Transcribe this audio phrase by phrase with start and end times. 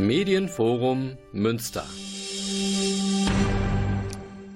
[0.00, 1.84] Medienforum Münster.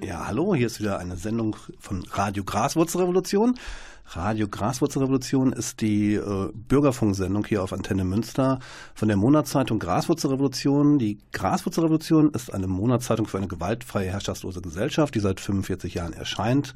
[0.03, 3.59] Ja, hallo, hier ist wieder eine Sendung von Radio Graswurzelrevolution.
[4.07, 8.59] Radio Graswurzelrevolution ist die äh, Bürgerfunksendung hier auf Antenne Münster
[8.95, 10.99] von der Monatszeitung Graswurzelrevolution.
[10.99, 16.75] Die Graswurzelrevolution ist eine Monatszeitung für eine gewaltfreie, herrschaftslose Gesellschaft, die seit 45 Jahren erscheint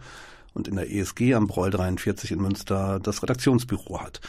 [0.52, 4.20] und in der ESG am Breul 43 in Münster das Redaktionsbüro hat.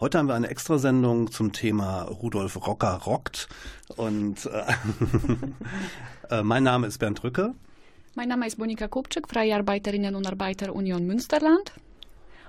[0.00, 3.48] Heute haben wir eine Extrasendung zum Thema Rudolf Rocker rockt.
[3.96, 4.72] Und äh,
[6.38, 7.54] äh, mein Name ist Bernd Rücke.
[8.14, 11.72] Mein Name ist Monika Kupczyk, Freie Arbeiterinnen und Arbeiter Union Münsterland.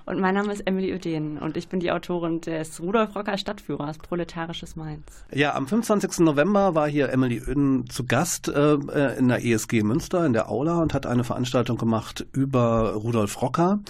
[0.06, 3.96] Und mein Name ist Emily Öden und ich bin die Autorin des Rudolf Rocker Stadtführers
[3.96, 5.24] Proletarisches Mainz.
[5.32, 6.18] Ja, am 25.
[6.18, 10.50] November war hier Emily Öden zu Gast äh, äh in der ESG Münster in der
[10.50, 13.80] Aula und hat eine Veranstaltung gemacht über Rudolf Rocker.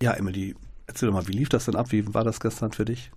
[0.00, 0.54] Ja, Emily,
[0.96, 1.92] erzähl mal, wie lief das denn ab?
[1.92, 3.10] Wie war das gestern für dich?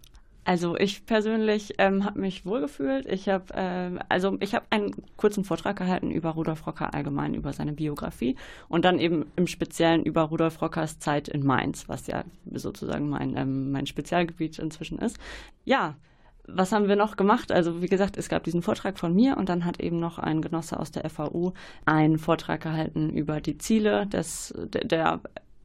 [0.44, 3.06] Also ich persönlich ähm, habe mich wohlgefühlt.
[3.06, 7.54] Ich habe ähm, also ich habe einen kurzen Vortrag gehalten über Rudolf Rocker allgemein über
[7.54, 8.36] seine Biografie
[8.68, 13.38] und dann eben im Speziellen über Rudolf Rockers Zeit in Mainz, was ja sozusagen mein
[13.38, 15.18] ähm, mein Spezialgebiet inzwischen ist.
[15.66, 15.96] Ja,
[16.48, 17.52] was haben wir noch gemacht?
[17.52, 20.42] Also wie gesagt, es gab diesen Vortrag von mir und dann hat eben noch ein
[20.42, 21.54] Genosse aus der FAU
[21.86, 25.22] einen Vortrag gehalten über die Ziele des, der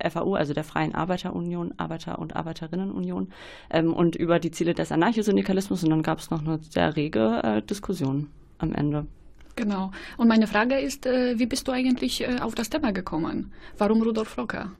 [0.09, 3.33] FAU, also der Freien Arbeiterunion, Arbeiter- und Arbeiterinnenunion,
[3.71, 5.83] ähm, und über die Ziele des Anarchosyndikalismus.
[5.85, 9.07] Und dann gab es noch eine sehr rege äh, Diskussion am Ende.
[9.57, 9.93] Genau.
[10.17, 13.53] Und meine Frage ist, äh, wie bist du eigentlich äh, auf das Thema gekommen?
[13.79, 14.73] Warum Rudolf Rocker?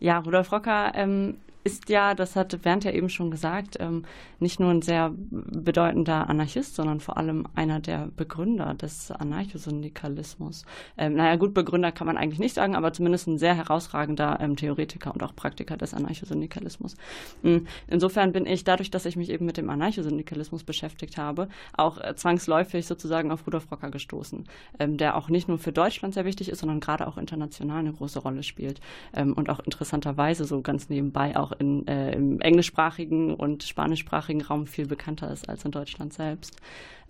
[0.00, 4.04] Ja, Rudolf Rocker ähm, ist ja, das hat Bernd ja eben schon gesagt, ähm,
[4.38, 10.64] nicht nur ein sehr bedeutender Anarchist, sondern vor allem einer der Begründer des Anarchosyndikalismus.
[10.96, 14.56] Ähm, naja, gut, Begründer kann man eigentlich nicht sagen, aber zumindest ein sehr herausragender ähm,
[14.56, 16.96] Theoretiker und auch Praktiker des Anarchosyndikalismus.
[17.42, 17.66] Mhm.
[17.88, 22.14] Insofern bin ich, dadurch, dass ich mich eben mit dem Anarchosyndikalismus beschäftigt habe, auch äh,
[22.14, 24.44] zwangsläufig sozusagen auf Rudolf Rocker gestoßen,
[24.78, 27.92] ähm, der auch nicht nur für Deutschland sehr wichtig ist, sondern gerade auch international eine
[27.92, 28.80] große Rolle spielt
[29.14, 34.66] ähm, und auch interessanterweise so ganz nebenbei auch in, äh, im englischsprachigen und spanischsprachigen Raum
[34.66, 36.56] viel bekannter ist als in Deutschland selbst.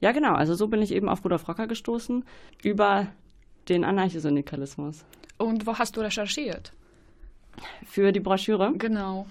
[0.01, 0.35] Ja, genau.
[0.35, 2.25] Also so bin ich eben auf Rudolf Rocker gestoßen
[2.63, 3.09] über
[3.69, 5.05] den Anarchosyndikalismus.
[5.37, 6.73] Und wo hast du recherchiert?
[7.85, 8.73] Für die Broschüre?
[8.77, 9.27] Genau.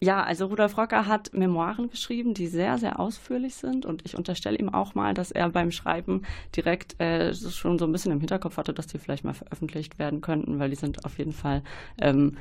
[0.00, 3.86] Ja, also Rudolf Rocker hat Memoiren geschrieben, die sehr, sehr ausführlich sind.
[3.86, 6.22] Und ich unterstelle ihm auch mal, dass er beim Schreiben
[6.54, 10.20] direkt äh, schon so ein bisschen im Hinterkopf hatte, dass die vielleicht mal veröffentlicht werden
[10.20, 11.62] könnten, weil die sind auf jeden Fall
[11.98, 12.36] ähm,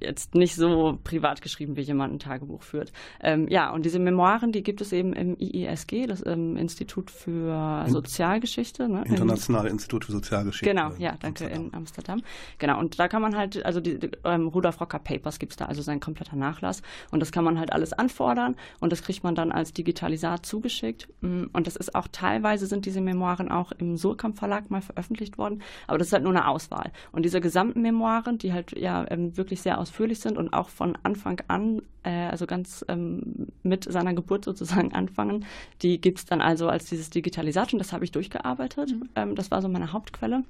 [0.00, 2.92] jetzt nicht so privat geschrieben, wie jemand ein Tagebuch führt.
[3.22, 7.84] Ähm, ja, und diese Memoiren, die gibt es eben im IISG, das ähm, Institut für
[7.88, 8.88] Sozialgeschichte.
[8.88, 9.04] Ne?
[9.06, 10.68] Internationale Institut für Sozialgeschichte.
[10.68, 11.66] Genau, ja, danke, Amsterdam.
[11.66, 12.22] in Amsterdam.
[12.58, 15.56] Genau, und da kann man halt, also die, die ähm, Rudolf Rocker Papers gibt es
[15.56, 16.82] da, also sein kompletter Nachlass.
[17.10, 21.08] Und das kann man halt alles anfordern und das kriegt man dann als Digitalisat zugeschickt.
[21.20, 25.38] Mm, und das ist auch teilweise sind diese Memoiren auch im Surkamp Verlag mal veröffentlicht
[25.38, 26.92] worden, aber das ist halt nur eine Auswahl.
[27.12, 30.68] Und diese gesamten Memoiren, die halt ja ähm, wirklich sehr aus ausführlich sind und auch
[30.68, 35.44] von Anfang an, äh, also ganz ähm, mit seiner Geburt sozusagen anfangen.
[35.82, 38.92] Die gibt es dann also als dieses Digitalisat und das habe ich durchgearbeitet.
[38.92, 39.08] Mhm.
[39.16, 40.44] Ähm, das war so meine Hauptquelle.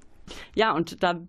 [0.54, 1.20] Ja, und da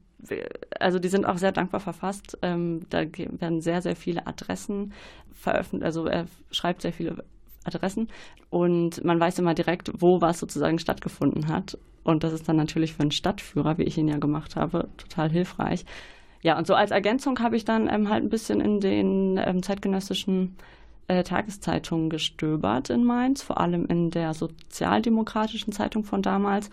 [0.80, 2.38] also die sind auch sehr dankbar verfasst.
[2.44, 4.94] Ähm, da werden sehr, sehr viele Adressen
[5.32, 5.84] veröffentlicht.
[5.84, 7.24] Also er schreibt sehr viele
[7.64, 8.08] Adressen
[8.52, 11.80] und man weiß immer direkt, wo was sozusagen stattgefunden hat.
[12.04, 15.32] Und das ist dann natürlich für einen Stadtführer, wie ich ihn ja gemacht habe, total
[15.32, 15.86] hilfreich.
[16.42, 19.62] Ja, und so als Ergänzung habe ich dann ähm, halt ein bisschen in den ähm,
[19.62, 20.56] zeitgenössischen
[21.08, 26.70] äh, Tageszeitungen gestöbert in Mainz, vor allem in der sozialdemokratischen Zeitung von damals,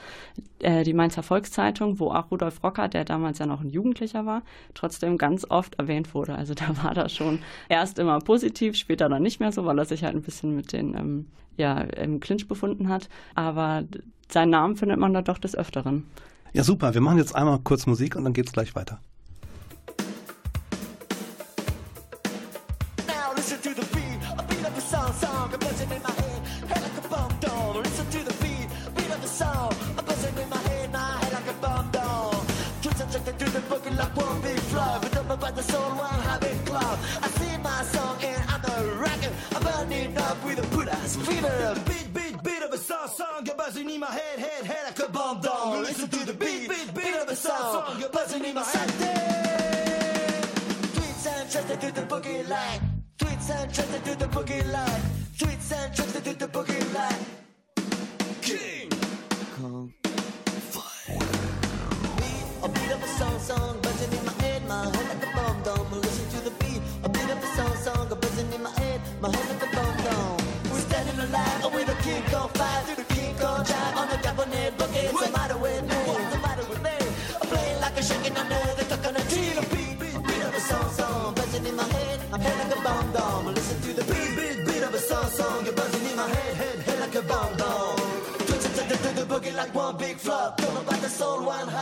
[0.60, 4.42] äh, die Mainzer Volkszeitung, wo auch Rudolf Rocker, der damals ja noch ein Jugendlicher war,
[4.74, 6.36] trotzdem ganz oft erwähnt wurde.
[6.36, 9.84] Also da war das schon erst immer positiv, später dann nicht mehr so, weil er
[9.86, 13.08] sich halt ein bisschen mit den ähm, ja, im Clinch befunden hat.
[13.34, 13.82] Aber
[14.30, 16.04] seinen Namen findet man da doch des Öfteren.
[16.52, 16.94] Ja, super.
[16.94, 19.00] Wir machen jetzt einmal kurz Musik und dann geht es gleich weiter.
[41.24, 41.74] Fever.
[41.86, 43.46] Beat, beat, beat of a song, song.
[43.46, 45.82] You're buzzing in my head, head, head like a bomb down.
[45.82, 48.00] Listen to the beat, beat, beat of a song, song.
[48.00, 48.88] You're buzzing in my head.
[50.94, 52.80] Tweets and trust to the boogie line.
[53.18, 55.02] Tweets and trust to the boogie line.
[55.38, 57.47] Tweets and trust to the boogie line.
[62.60, 65.62] A beat of a song song buzzing in my head, my head like a bomb
[65.62, 65.86] dome.
[65.92, 66.82] Listen to the beat.
[67.04, 69.96] A beat of a song song buzzing in my head, my head like a bomb
[70.02, 70.38] dome.
[70.70, 74.18] We're standing alive we're the king on fire through the king of drive on the
[74.26, 75.12] cabinet bucket.
[75.14, 75.98] What's the matter with me?
[76.10, 76.96] What's matter with me?
[77.40, 79.54] I'm playing like a shaking under the coconut tree.
[79.54, 82.78] A beat, beat, beat of a song song buzzing in my head, my head like
[82.78, 83.46] a bomb dome.
[83.54, 86.54] Listen to the beat, beat, beat of a song song you're buzzing in my head,
[86.56, 88.02] head, head like a bomb dome.
[88.48, 90.58] Twitching to the boogie like one big flop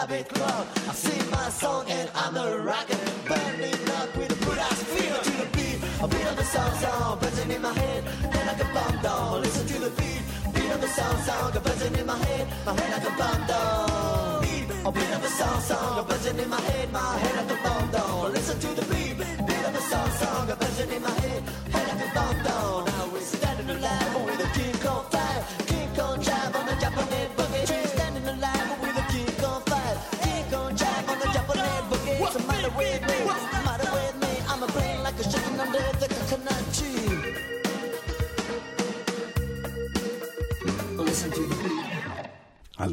[0.07, 0.67] private club.
[0.89, 5.19] I sing my song and I'm a rocker, burning up with a good ass feel
[5.27, 5.79] to the beat.
[6.03, 9.43] A beat of the song song buzzing in my head, and like a bomb down.
[9.43, 10.23] Listen to the beat,
[10.55, 14.43] beat of the song song buzzing in my head, my head like a bomb down.
[14.43, 17.63] Beat, a beat of the song song buzzing in my head, my head like a
[17.65, 18.33] bomb down.
[18.33, 19.17] Listen to the beat,
[19.49, 21.43] beat of the song song buzzing in my head,
[21.75, 22.86] head like a bomb down.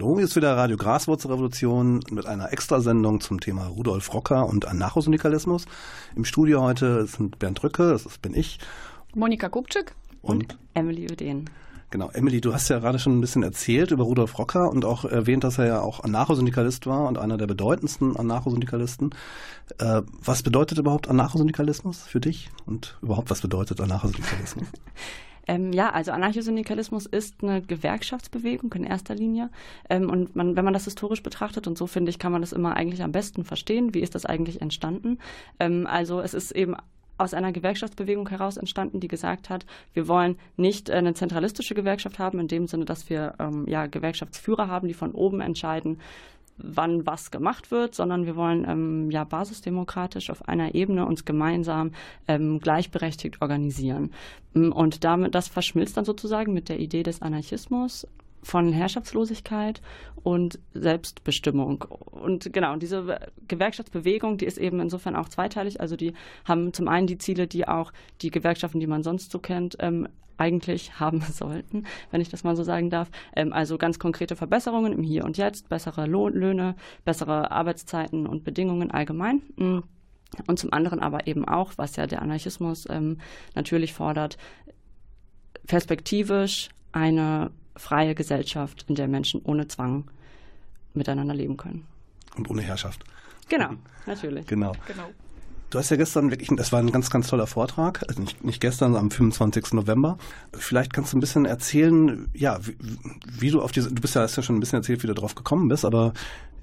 [0.03, 5.65] Hallo, hier ist wieder Radio Graswurzelrevolution mit einer Extrasendung zum Thema Rudolf Rocker und Anarchosyndikalismus.
[6.17, 8.59] Im Studio heute sind Bernd Rücke, das bin ich,
[9.15, 9.95] Monika Kupczyk.
[10.21, 11.49] und Emily Öden.
[11.89, 15.05] Genau, Emily, du hast ja gerade schon ein bisschen erzählt über Rudolf Rocker und auch
[15.05, 19.15] erwähnt, dass er ja auch Anarchosyndikalist war und einer der bedeutendsten Anarchosyndikalisten.
[19.77, 22.49] Äh, was bedeutet überhaupt Anarchosyndikalismus für dich?
[22.65, 24.67] Und überhaupt, was bedeutet Anarchosyndikalismus?
[25.47, 29.49] Ähm, ja, also Anarchosyndikalismus ist eine Gewerkschaftsbewegung in erster Linie.
[29.89, 32.53] Ähm, und man, wenn man das historisch betrachtet, und so finde ich, kann man das
[32.53, 35.19] immer eigentlich am besten verstehen, wie ist das eigentlich entstanden.
[35.59, 36.75] Ähm, also es ist eben
[37.17, 42.39] aus einer Gewerkschaftsbewegung heraus entstanden, die gesagt hat, wir wollen nicht eine zentralistische Gewerkschaft haben,
[42.39, 45.99] in dem Sinne, dass wir ähm, ja, Gewerkschaftsführer haben, die von oben entscheiden,
[46.57, 51.91] wann was gemacht wird, sondern wir wollen ähm, ja basisdemokratisch auf einer Ebene uns gemeinsam
[52.27, 54.11] ähm, gleichberechtigt organisieren.
[54.53, 58.07] Mm, Und damit das verschmilzt dann sozusagen mit der Idee des Anarchismus
[58.43, 59.81] von Herrschaftslosigkeit
[60.21, 61.85] und Selbstbestimmung.
[62.11, 65.81] Und genau, diese Gewerkschaftsbewegung, die ist eben insofern auch zweiteilig.
[65.81, 66.13] Also die
[66.45, 67.91] haben zum einen die Ziele, die auch
[68.21, 70.07] die Gewerkschaften, die man sonst so kennt, ähm,
[70.37, 73.09] eigentlich haben sollten, wenn ich das mal so sagen darf.
[73.35, 76.75] Ähm, also ganz konkrete Verbesserungen im Hier und Jetzt, bessere Lohn,
[77.05, 79.41] bessere Arbeitszeiten und Bedingungen allgemein.
[79.55, 79.79] Mm.
[80.47, 83.19] Und zum anderen aber eben auch, was ja der Anarchismus ähm,
[83.53, 84.37] natürlich fordert,
[85.67, 90.09] perspektivisch eine freie Gesellschaft, in der Menschen ohne Zwang
[90.93, 91.85] miteinander leben können.
[92.35, 93.03] Und ohne Herrschaft.
[93.49, 93.71] Genau,
[94.05, 94.47] natürlich.
[94.47, 94.73] Genau.
[94.87, 95.09] Genau.
[95.73, 98.61] Du hast ja gestern wirklich, das war ein ganz, ganz toller Vortrag, also nicht, nicht
[98.61, 99.73] gestern, am 25.
[99.73, 100.19] November.
[100.53, 102.77] Vielleicht kannst du ein bisschen erzählen, ja, wie,
[103.39, 105.15] wie du auf diese, du bist ja, hast ja schon ein bisschen erzählt, wie du
[105.15, 106.13] drauf gekommen bist, aber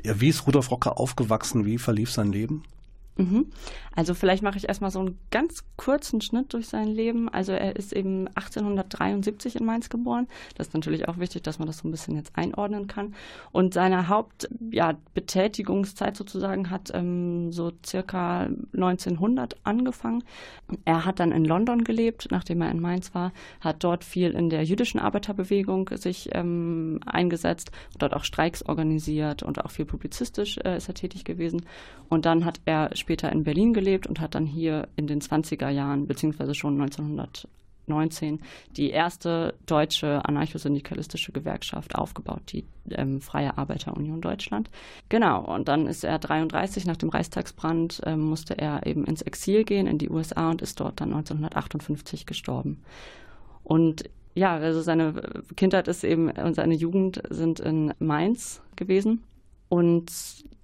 [0.05, 2.63] ja, wie ist Rudolf Rocker aufgewachsen, wie verlief sein Leben?
[3.21, 3.47] Mhm.
[3.95, 7.29] Also vielleicht mache ich erstmal so einen ganz kurzen Schnitt durch sein Leben.
[7.29, 10.29] Also er ist eben 1873 in Mainz geboren.
[10.57, 13.15] Das ist natürlich auch wichtig, dass man das so ein bisschen jetzt einordnen kann.
[13.53, 20.25] Und seine Hauptbetätigungszeit ja, sozusagen hat ähm, so circa 1900 angefangen.
[20.85, 24.49] Er hat dann in London gelebt, nachdem er in Mainz war, hat dort viel in
[24.51, 30.77] der jüdischen Arbeiterbewegung sich ähm, eingesetzt, dort auch Streiks organisiert und auch viel publizistisch äh,
[30.77, 31.67] ist er tätig gewesen.
[32.09, 35.69] Und dann hat er später in Berlin gelebt und hat dann hier in den 20er
[35.69, 38.41] Jahren, beziehungsweise schon 1919,
[38.77, 44.71] die erste deutsche anarchosyndikalistische Gewerkschaft aufgebaut, die ähm, Freie Arbeiterunion Deutschland.
[45.09, 49.65] Genau, und dann ist er 33, nach dem Reichstagsbrand, ähm, musste er eben ins Exil
[49.65, 52.83] gehen, in die USA und ist dort dann 1958 gestorben.
[53.65, 55.15] Und ja, also seine
[55.57, 59.25] Kindheit ist eben und seine Jugend sind in Mainz gewesen.
[59.69, 60.11] Und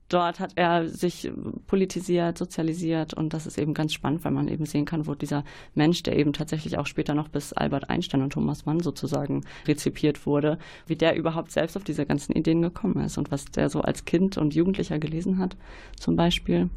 [0.09, 1.31] dort hat er sich
[1.67, 5.45] politisiert, sozialisiert und das ist eben ganz spannend, weil man eben sehen kann, wo dieser
[5.75, 10.27] Mensch, der eben tatsächlich auch später noch bis Albert Einstein und Thomas Mann sozusagen rezipiert
[10.27, 13.81] wurde, wie der überhaupt selbst auf diese ganzen Ideen gekommen ist und was der so
[13.81, 15.57] als Kind und Jugendlicher gelesen hat,
[15.99, 16.71] zum Beispiel,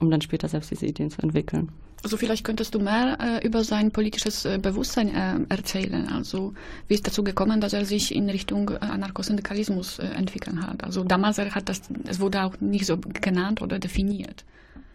[0.00, 1.70] um dann später selbst diese Ideen zu entwickeln.
[2.02, 6.08] Also vielleicht könntest du mehr äh, über sein politisches äh, Bewusstsein äh, erzählen.
[6.08, 6.54] Also
[6.86, 10.84] wie ist dazu gekommen, dass er sich in Richtung äh, Anarchosyndikalismus äh, entwickeln hat?
[10.84, 14.44] Also damals er hat das, es wurde auch nicht so genannt oder definiert.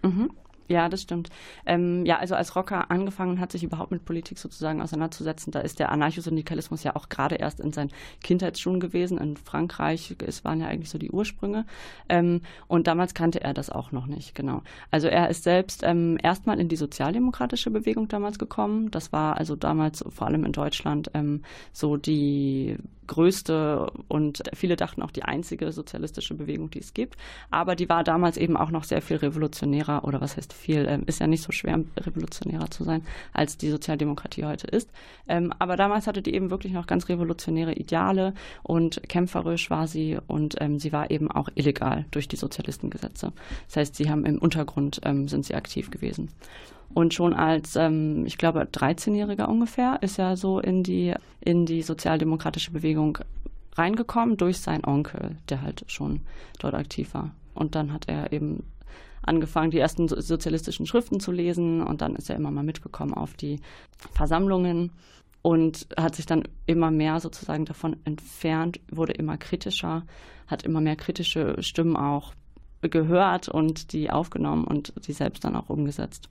[0.01, 0.29] Mhm.
[0.73, 1.29] Ja, das stimmt.
[1.67, 5.77] Ähm, ja, also als Rocker angefangen hat, sich überhaupt mit Politik sozusagen auseinanderzusetzen, da ist
[5.77, 7.91] der Anarchosyndikalismus ja auch gerade erst in seinen
[8.23, 9.19] Kindheitsschuhen gewesen.
[9.19, 11.67] In Frankreich, es waren ja eigentlich so die Ursprünge.
[12.09, 14.63] Ähm, und damals kannte er das auch noch nicht, genau.
[14.89, 18.89] Also er ist selbst ähm, erstmal in die sozialdemokratische Bewegung damals gekommen.
[18.89, 22.77] Das war also damals vor allem in Deutschland ähm, so die
[23.07, 27.17] größte und viele dachten auch die einzige sozialistische Bewegung, die es gibt.
[27.51, 31.03] Aber die war damals eben auch noch sehr viel revolutionärer oder was heißt viel, ähm,
[31.05, 33.03] ist ja nicht so schwer, revolutionärer zu sein,
[33.33, 34.89] als die Sozialdemokratie heute ist.
[35.27, 40.17] Ähm, aber damals hatte die eben wirklich noch ganz revolutionäre Ideale und kämpferisch war sie
[40.27, 43.33] und ähm, sie war eben auch illegal durch die Sozialistengesetze.
[43.67, 46.29] Das heißt, sie haben im Untergrund ähm, sind sie aktiv gewesen.
[46.93, 51.81] Und schon als, ähm, ich glaube, 13-Jähriger ungefähr ist er so in die, in die
[51.81, 53.17] sozialdemokratische Bewegung
[53.75, 56.21] reingekommen durch seinen Onkel, der halt schon
[56.59, 57.31] dort aktiv war.
[57.55, 58.63] Und dann hat er eben
[59.23, 63.33] angefangen, die ersten sozialistischen Schriften zu lesen und dann ist er immer mal mitgekommen auf
[63.33, 63.59] die
[64.13, 64.91] Versammlungen
[65.41, 70.03] und hat sich dann immer mehr sozusagen davon entfernt, wurde immer kritischer,
[70.47, 72.33] hat immer mehr kritische Stimmen auch
[72.81, 76.29] gehört und die aufgenommen und die selbst dann auch umgesetzt.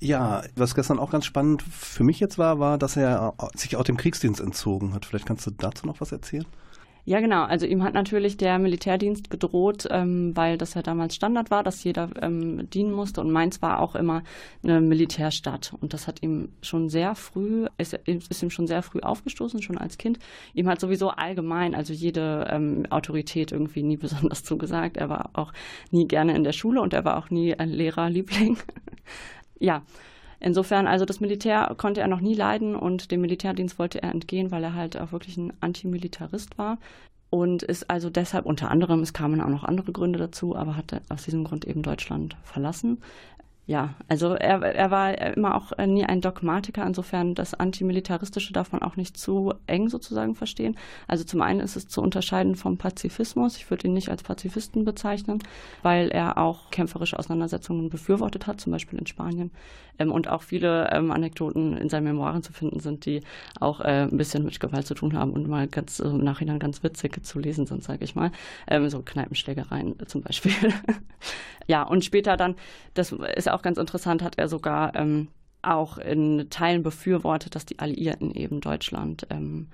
[0.00, 3.84] Ja, was gestern auch ganz spannend für mich jetzt war, war, dass er sich auch
[3.84, 5.06] dem Kriegsdienst entzogen hat.
[5.06, 6.46] Vielleicht kannst du dazu noch was erzählen?
[7.06, 7.44] Ja, genau.
[7.44, 11.84] Also ihm hat natürlich der Militärdienst gedroht, ähm, weil das ja damals Standard war, dass
[11.84, 13.20] jeder ähm, dienen musste.
[13.20, 14.22] Und Mainz war auch immer
[14.62, 15.74] eine Militärstadt.
[15.80, 19.76] Und das hat ihm schon sehr früh, ist, ist ihm schon sehr früh aufgestoßen, schon
[19.76, 20.18] als Kind.
[20.54, 24.96] Ihm hat sowieso allgemein, also jede ähm, Autorität irgendwie nie besonders zugesagt.
[24.96, 25.52] Er war auch
[25.90, 28.56] nie gerne in der Schule und er war auch nie ein Lehrerliebling.
[29.58, 29.82] ja.
[30.40, 34.50] Insofern, also das Militär konnte er noch nie leiden und dem Militärdienst wollte er entgehen,
[34.50, 36.78] weil er halt auch wirklich ein Antimilitarist war
[37.34, 41.02] und ist also deshalb unter anderem, es kamen auch noch andere Gründe dazu, aber hat
[41.08, 43.02] aus diesem Grund eben Deutschland verlassen.
[43.66, 48.82] Ja, also er, er war immer auch nie ein Dogmatiker, insofern das Antimilitaristische darf man
[48.82, 50.76] auch nicht zu eng sozusagen verstehen.
[51.08, 53.56] Also zum einen ist es zu unterscheiden vom Pazifismus.
[53.56, 55.38] Ich würde ihn nicht als Pazifisten bezeichnen,
[55.82, 59.50] weil er auch kämpferische Auseinandersetzungen befürwortet hat, zum Beispiel in Spanien.
[59.98, 63.22] Ähm, und auch viele ähm, Anekdoten in seinen Memoiren zu finden sind, die
[63.60, 66.58] auch äh, ein bisschen mit Gewalt zu tun haben und mal ganz äh, im Nachhinein
[66.58, 68.30] ganz witzig zu lesen sind, sage ich mal.
[68.66, 70.52] Ähm, so Kneipenschlägereien zum Beispiel.
[71.66, 72.56] ja, und später dann,
[72.94, 75.28] das ist auch ganz interessant, hat er sogar ähm,
[75.62, 79.68] auch in Teilen befürwortet, dass die Alliierten eben Deutschland, ähm,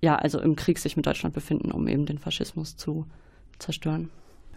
[0.00, 3.06] ja, also im Krieg sich mit Deutschland befinden, um eben den Faschismus zu
[3.58, 4.10] zerstören.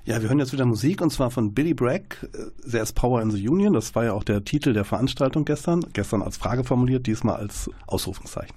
[0.05, 2.27] Ja, wir hören jetzt wieder Musik und zwar von Billy Bragg,
[2.69, 3.73] There's Power in the Union.
[3.73, 5.85] Das war ja auch der Titel der Veranstaltung gestern.
[5.93, 8.55] Gestern als Frage formuliert, diesmal als Ausrufungszeichen.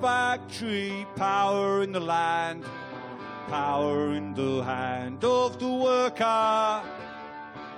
[0.00, 2.64] Factory, power in the land,
[3.48, 6.82] power in the hand of the worker.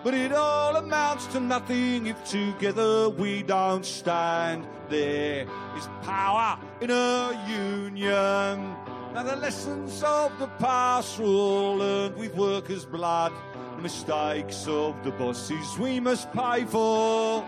[0.03, 4.67] But it all amounts to nothing if together we don't stand.
[4.91, 5.47] There
[5.77, 8.77] is power in a union.
[9.15, 13.33] Now the lessons of the past were all learned with workers' blood.
[13.81, 17.45] Mistakes of the bosses we must pay for.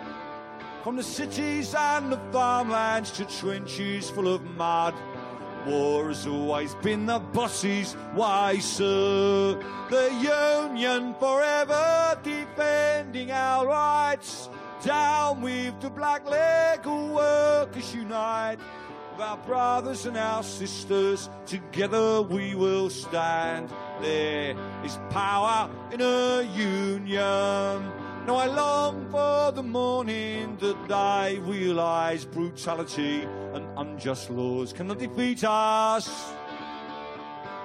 [0.87, 4.95] From the cities and the farmlands to trenches full of mud.
[5.67, 9.61] War has always been the boss's way, sir.
[9.91, 14.49] The Union forever defending our rights.
[14.85, 18.59] Down with the black legal workers unite.
[19.19, 23.71] Our brothers and our sisters, together we will stand.
[24.01, 27.96] There is power in a union.
[28.27, 33.23] Now I long for the morning that I realise brutality
[33.55, 36.33] and unjust laws cannot defeat us.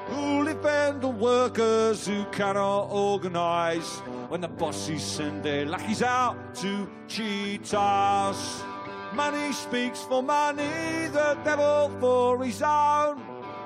[0.06, 6.88] Who'll defend the workers who cannot organise when the bosses send their lackeys out to
[7.08, 8.62] cheat us?
[9.16, 13.20] Money speaks for money, the devil for his own.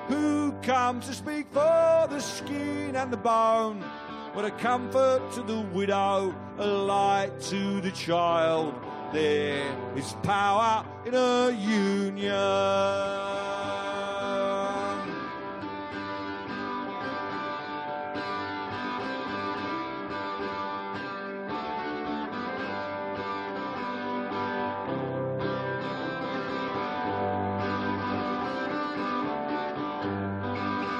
[0.08, 3.84] Who comes to speak for the skin and the bone?
[4.36, 8.74] What a comfort to the widow, a light to the child.
[9.10, 12.30] There is power in a union.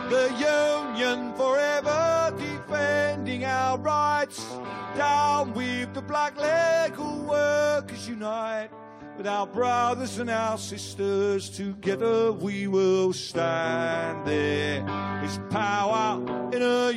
[0.08, 0.65] The union
[3.76, 4.44] rights.
[4.96, 8.70] Down with the black legal workers unite.
[9.16, 14.26] With our brothers and our sisters, together we will stand.
[14.26, 14.84] there.
[15.24, 16.20] Is power
[16.52, 16.90] in a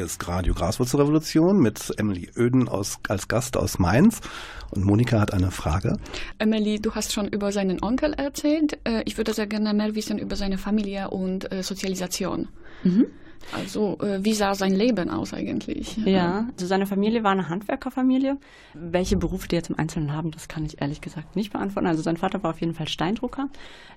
[0.00, 4.22] Hier ist Radio Graswurzelrevolution mit Emily Öden aus, als Gast aus Mainz.
[4.70, 5.98] Und Monika hat eine Frage.
[6.38, 8.78] Emily, du hast schon über seinen Onkel erzählt.
[8.84, 12.48] Äh, ich würde sehr gerne mehr wissen über seine Familie und äh, Sozialisation.
[12.82, 13.08] Mhm.
[13.52, 15.96] Also äh, wie sah sein Leben aus eigentlich?
[16.04, 18.36] Ja, also seine Familie war eine Handwerkerfamilie.
[18.74, 21.86] Welche Berufe die jetzt im Einzelnen haben, das kann ich ehrlich gesagt nicht beantworten.
[21.86, 23.48] Also sein Vater war auf jeden Fall Steindrucker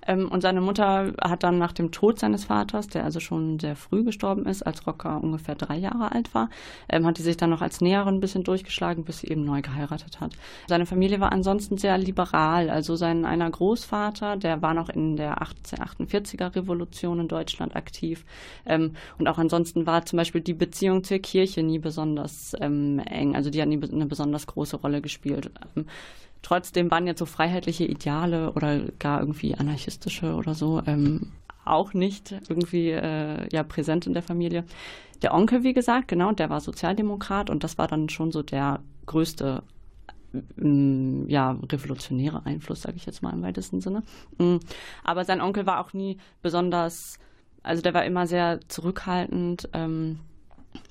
[0.07, 3.75] ähm, und seine Mutter hat dann nach dem Tod seines Vaters, der also schon sehr
[3.75, 6.49] früh gestorben ist, als Rocker ungefähr drei Jahre alt war,
[6.89, 9.61] ähm, hat die sich dann noch als Näherin ein bisschen durchgeschlagen, bis sie eben neu
[9.61, 10.33] geheiratet hat.
[10.67, 12.69] Seine Familie war ansonsten sehr liberal.
[12.69, 18.25] Also sein einer Großvater, der war noch in der 1848er Revolution in Deutschland aktiv
[18.65, 23.35] ähm, und auch ansonsten war zum Beispiel die Beziehung zur Kirche nie besonders ähm, eng.
[23.35, 25.51] Also die hat nie eine besonders große Rolle gespielt.
[25.75, 25.85] Ähm,
[26.41, 31.31] trotzdem waren jetzt so freiheitliche Ideale oder gar irgendwie anarchistische oder so ähm,
[31.65, 34.65] auch nicht irgendwie äh, ja, präsent in der Familie.
[35.21, 38.81] Der Onkel, wie gesagt, genau, der war Sozialdemokrat und das war dann schon so der
[39.05, 39.63] größte
[40.57, 44.01] mm, ja, revolutionäre Einfluss, sage ich jetzt mal im weitesten Sinne.
[44.37, 44.57] Mm,
[45.03, 47.19] aber sein Onkel war auch nie besonders,
[47.63, 49.69] also der war immer sehr zurückhaltend.
[49.73, 50.19] Ähm,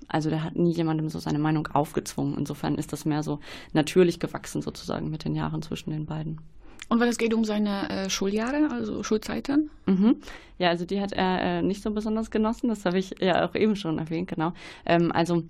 [0.09, 2.37] also der hat nie jemandem so seine Meinung aufgezwungen.
[2.37, 3.41] Insofern ist das mehr so
[3.73, 6.41] natürlich gewachsen sozusagen mit den Jahren zwischen den beiden.
[6.89, 9.71] Und wenn es geht um seine äh, Schuljahre, also Schulzeiten?
[9.87, 10.17] Mhm.
[10.59, 13.55] Ja, also die hat er äh, nicht so besonders genossen, das habe ich ja auch
[13.55, 14.53] eben schon erwähnt, genau.
[14.85, 15.45] Ähm, also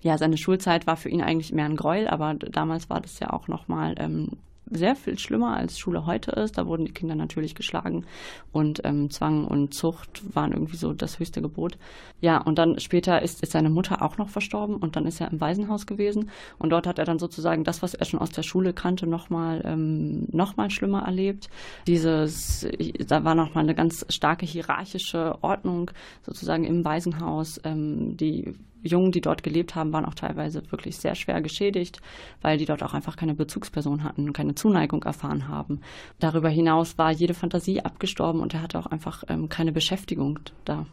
[0.00, 3.30] ja, seine Schulzeit war für ihn eigentlich mehr ein Gräuel, aber damals war das ja
[3.30, 4.30] auch nochmal ähm,
[4.76, 6.58] sehr viel schlimmer als Schule heute ist.
[6.58, 8.04] Da wurden die Kinder natürlich geschlagen
[8.52, 11.78] und ähm, Zwang und Zucht waren irgendwie so das höchste Gebot.
[12.20, 15.30] Ja, und dann später ist, ist seine Mutter auch noch verstorben und dann ist er
[15.30, 18.42] im Waisenhaus gewesen und dort hat er dann sozusagen das, was er schon aus der
[18.42, 21.48] Schule kannte, nochmal ähm, noch schlimmer erlebt.
[21.86, 22.66] Dieses,
[23.06, 25.90] da war nochmal eine ganz starke hierarchische Ordnung
[26.24, 31.14] sozusagen im Waisenhaus, ähm, die Jungen, die dort gelebt haben, waren auch teilweise wirklich sehr
[31.14, 32.00] schwer geschädigt,
[32.40, 35.80] weil die dort auch einfach keine Bezugsperson hatten und keine Zuneigung erfahren haben.
[36.18, 40.86] Darüber hinaus war jede Fantasie abgestorben und er hatte auch einfach ähm, keine Beschäftigung da.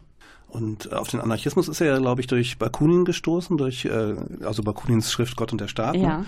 [0.48, 4.62] Und auf den Anarchismus ist er ja, glaube ich, durch Bakunin gestoßen, durch äh, also
[4.62, 5.96] Bakunins Schrift Gott und der Staat.
[5.96, 6.26] Ne?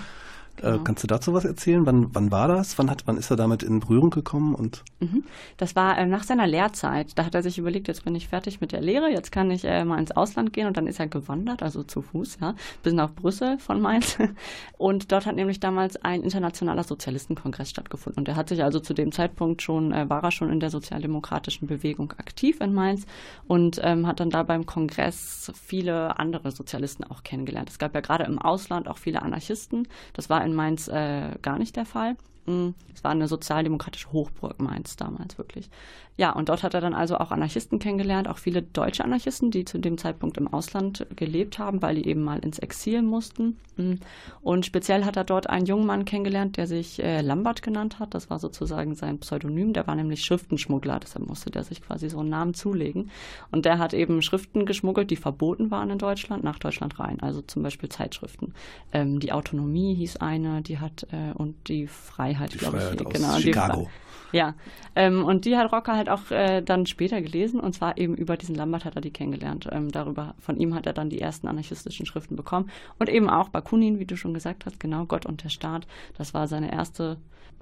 [0.61, 0.71] Ja.
[0.71, 0.77] Genau.
[0.77, 1.87] Äh, kannst du dazu was erzählen?
[1.87, 2.79] Wann, wann war das?
[2.79, 4.55] Wann, hat, wann ist er damit in Berührung gekommen?
[4.55, 5.25] Und mhm.
[5.57, 7.19] Das war äh, nach seiner Lehrzeit.
[7.19, 9.65] Da hat er sich überlegt, jetzt bin ich fertig mit der Lehre, jetzt kann ich
[9.65, 10.67] äh, mal ins Ausland gehen.
[10.67, 14.19] Und dann ist er gewandert, also zu Fuß, ja, bis nach Brüssel von Mainz.
[14.79, 18.21] Und dort hat nämlich damals ein internationaler Sozialistenkongress stattgefunden.
[18.21, 20.71] Und er hat sich also zu dem Zeitpunkt schon, äh, war er schon in der
[20.71, 23.07] sozialdemokratischen Bewegung aktiv in Mainz
[23.47, 27.71] und ähm, hat dann da beim Kongress viele andere Sozialisten auch kennengelernt.
[27.71, 29.88] Es gab ja gerade im Ausland auch viele Anarchisten.
[30.12, 32.17] Das war in Mainz äh, gar nicht der Fall.
[32.47, 35.71] Mm, es war eine sozialdemokratische Hochburg Mainz damals wirklich.
[36.18, 39.64] Ja, und dort hat er dann also auch Anarchisten kennengelernt, auch viele deutsche Anarchisten, die
[39.64, 43.57] zu dem Zeitpunkt im Ausland gelebt haben, weil die eben mal ins Exil mussten.
[43.77, 43.94] Mm,
[44.42, 48.12] und speziell hat er dort einen jungen Mann kennengelernt, der sich äh, Lambert genannt hat.
[48.12, 49.72] Das war sozusagen sein Pseudonym.
[49.72, 53.11] Der war nämlich Schriftenschmuggler, deshalb musste der sich quasi so einen Namen zulegen.
[53.51, 57.20] Und der hat eben Schriften geschmuggelt, die verboten waren in Deutschland, nach Deutschland rein.
[57.20, 58.53] Also zum Beispiel Zeitschriften.
[58.92, 63.07] Ähm, die Autonomie hieß eine, die hat äh, und die Freiheit, glaube ich.
[63.07, 63.88] Aus genau, Chicago.
[64.33, 64.55] Ja,
[64.96, 68.37] ähm, und die hat Rocker halt auch äh, dann später gelesen und zwar eben über
[68.37, 69.69] diesen Lambert hat er die kennengelernt.
[69.71, 73.49] Ähm, darüber, von ihm hat er dann die ersten anarchistischen Schriften bekommen und eben auch
[73.49, 75.87] Bakunin, wie du schon gesagt hast, genau, Gott und der Staat.
[76.17, 77.19] Das war seine erste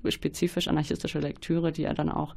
[0.08, 2.34] spezifisch anarchistische Lektüre, die er dann auch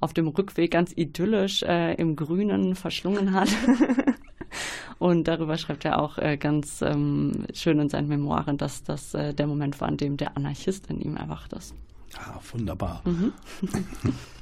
[0.00, 3.48] auf dem Rückweg ganz idyllisch äh, im Grünen verschlungen hat.
[4.98, 9.32] und darüber schreibt er auch äh, ganz ähm, schön in seinen Memoiren, dass das äh,
[9.32, 11.74] der Moment war, an dem der Anarchist in ihm erwacht ist.
[12.18, 13.02] Ah, wunderbar.
[13.04, 13.32] Mhm.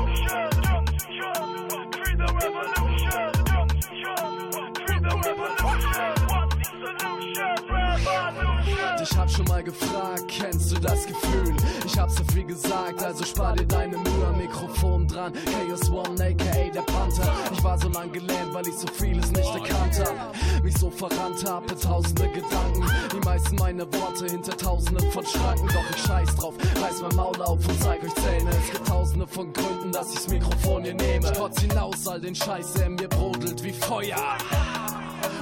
[9.03, 11.55] Ich hab schon mal gefragt, kennst du das Gefühl?
[11.85, 15.33] Ich hab's so viel gesagt, also spar dir deine Mühe Mikrofon dran.
[15.33, 17.33] Chaos One, aka der Panther.
[17.51, 20.63] Ich war so lang gelähmt, weil ich so vieles nicht erkannt hab.
[20.63, 22.85] Mich so verrannt hab mit tausende Gedanken.
[23.11, 25.67] Die meisten meiner Worte hinter tausenden von Schranken.
[25.67, 28.51] Doch ich scheiß drauf, reiß mein Maul auf und zeig euch Zähne.
[28.51, 31.31] Es gibt tausende von Gründen, dass ich's Mikrofon hier nehme.
[31.33, 34.37] Trotz hinaus all den Scheiß, der mir brodelt wie Feuer.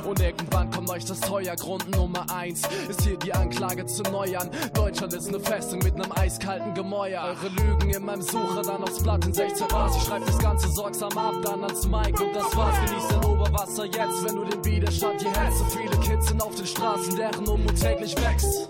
[0.10, 1.56] Und irgendwann kommt euch das teuer.
[1.56, 4.50] Grund Nummer eins ist hier die Anklage zu Neuern.
[4.74, 7.22] Deutschland ist eine Festung mit einem eiskalten Gemäuer.
[7.22, 9.96] Eure Lügen in meinem Sucher, dann aufs Blatt in 16 Bars.
[9.98, 12.76] Ich schreib das Ganze sorgsam ab, dann ans Mike und das war's.
[12.88, 15.60] Genieß dein Oberwasser jetzt, wenn du den Widerstand hier hältst.
[15.60, 18.70] So viele Kids sind auf den Straßen, deren Unmut täglich wächst.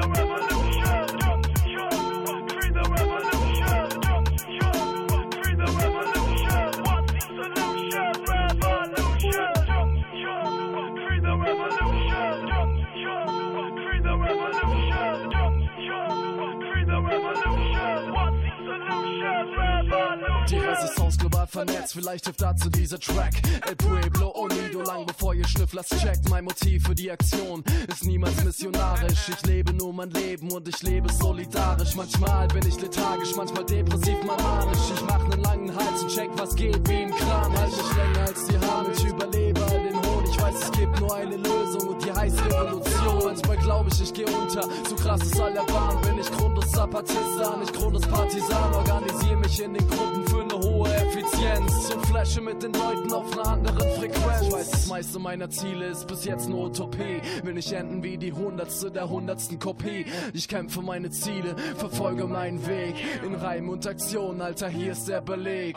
[0.00, 0.59] global
[21.50, 23.34] vernetzt, vielleicht hilft dazu dieser Track.
[23.66, 26.28] El Pueblo Unido, lang bevor ihr Schnüfflers checkt.
[26.28, 29.28] Mein Motiv für die Aktion ist niemals missionarisch.
[29.28, 31.94] Ich lebe nur mein Leben und ich lebe solidarisch.
[31.94, 34.78] Manchmal bin ich lethargisch, manchmal depressiv, manisch.
[34.94, 37.52] Ich mach nen langen Hals und check, was geht wie im Kran.
[37.58, 40.24] Halt mich länger als die Hand, ich überlebe all den Hohn.
[40.30, 41.49] Ich weiß, es gibt nur eine Lösung
[43.40, 44.68] Manchmal glaube ich, ich geh unter.
[44.86, 48.74] So krass ist all der Bahn, bin ich Grundlos Zapatista, nicht Grundlos Partisan.
[48.74, 53.32] Organisiere mich in den Gruppen für eine hohe Effizienz und flashe mit den Leuten auf
[53.32, 54.42] einer anderen Frequenz.
[54.42, 57.22] Ich weiß, das meiste meiner Ziele ist bis jetzt nur Utopie.
[57.42, 60.04] Will nicht enden wie die Hundertste der hundertsten Kopie.
[60.34, 62.94] Ich kämpfe meine Ziele, verfolge meinen Weg.
[63.24, 65.76] In Reim und Aktion, Alter, hier ist der Beleg.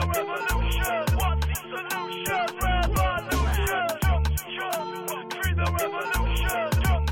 [0.00, 1.04] the revolution.
[1.18, 2.44] What's the solution?
[2.62, 3.86] Revolution.
[4.02, 4.88] Jump to Trump.
[5.80, 6.70] Revolution.
[6.82, 7.06] Jump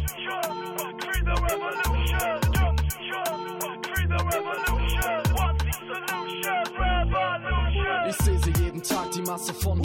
[1.42, 2.36] revolution.
[3.08, 3.46] Jump
[4.30, 5.20] revolution.
[5.34, 6.62] What's the solution?
[6.78, 8.00] Revolution.
[8.08, 9.84] Ich sehe sie jeden Tag, die Masse von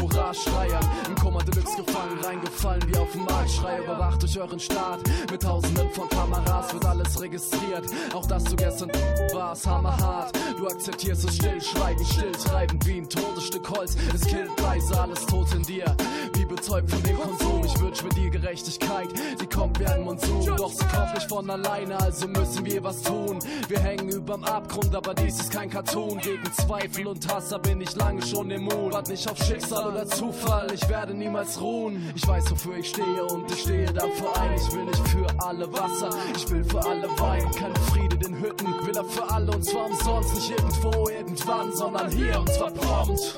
[3.61, 3.83] Marktschrei.
[3.83, 4.99] Überwacht durch euren Staat.
[5.29, 7.85] Mit tausenden von Kameras wird alles registriert.
[8.13, 8.89] Auch dass du gestern
[9.33, 10.37] warst, hammerhart.
[10.57, 13.95] Du akzeptierst es stillschweigend, stilltreibend wie ein totes Stück Holz.
[14.13, 15.95] Es killt leise, alles tot in dir.
[16.33, 17.63] Wie betäubt von dem Konsum.
[17.63, 20.55] Ich wünsch mir die Gerechtigkeit, die kommt wie ein Monsun.
[20.57, 23.39] Doch sie kommt nicht von alleine, also müssen wir was tun.
[23.67, 26.19] Wir hängen überm Abgrund, aber dies ist kein Cartoon.
[26.19, 28.93] Gegen Zweifel und Hasser bin ich lange schon immun.
[28.93, 32.11] Wart nicht auf Schicksal oder Zufall, ich werde niemals ruhen.
[32.15, 34.53] Ich weiß, wofür ich stehe und ich stehe dafür ein.
[34.55, 37.51] Ich will nicht für alle Wasser, ich will für alle Wein.
[37.51, 40.35] Kein Friede den Hütten, will er für alle und zwar umsonst.
[40.35, 43.37] Nicht irgendwo, irgendwann, sondern hier und zwar prompt.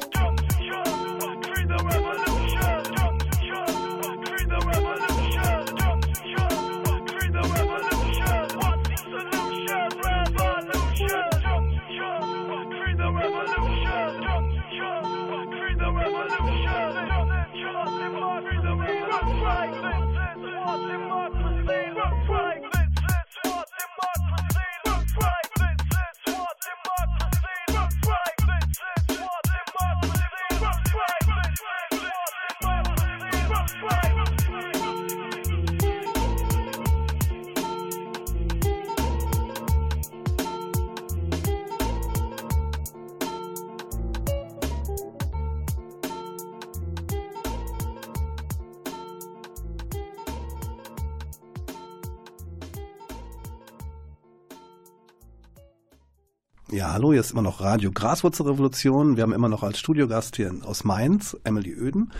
[56.73, 59.15] Ja, hallo, hier ist immer noch Radio Graswurzelrevolution.
[59.15, 62.11] Wir haben immer noch als Studiogast hier aus Mainz Emily Öden.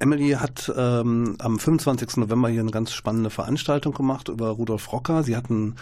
[0.00, 2.16] Emily hat ähm, am 25.
[2.16, 5.22] November hier eine ganz spannende Veranstaltung gemacht über Rudolf Rocker.
[5.22, 5.76] Sie hat einen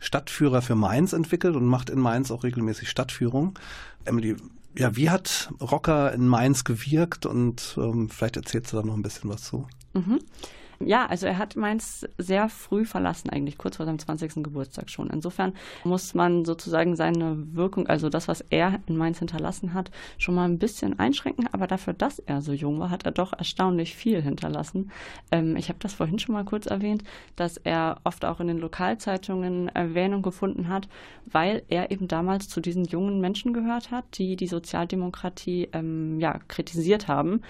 [0.00, 3.58] Stadtführer für Mainz entwickelt und macht in Mainz auch regelmäßig Stadtführung.
[4.04, 4.36] Emily,
[4.76, 9.02] ja, wie hat Rocker in Mainz gewirkt und ähm, vielleicht erzählst du da noch ein
[9.02, 9.66] bisschen was zu?
[9.94, 10.20] Mhm.
[10.84, 14.42] Ja, also er hat Mainz sehr früh verlassen, eigentlich kurz vor seinem 20.
[14.42, 15.08] Geburtstag schon.
[15.08, 20.34] Insofern muss man sozusagen seine Wirkung, also das, was er in Mainz hinterlassen hat, schon
[20.34, 21.48] mal ein bisschen einschränken.
[21.52, 24.90] Aber dafür, dass er so jung war, hat er doch erstaunlich viel hinterlassen.
[25.30, 27.04] Ähm, ich habe das vorhin schon mal kurz erwähnt,
[27.36, 30.88] dass er oft auch in den Lokalzeitungen Erwähnung gefunden hat,
[31.24, 36.38] weil er eben damals zu diesen jungen Menschen gehört hat, die die Sozialdemokratie ähm, ja,
[36.48, 37.40] kritisiert haben.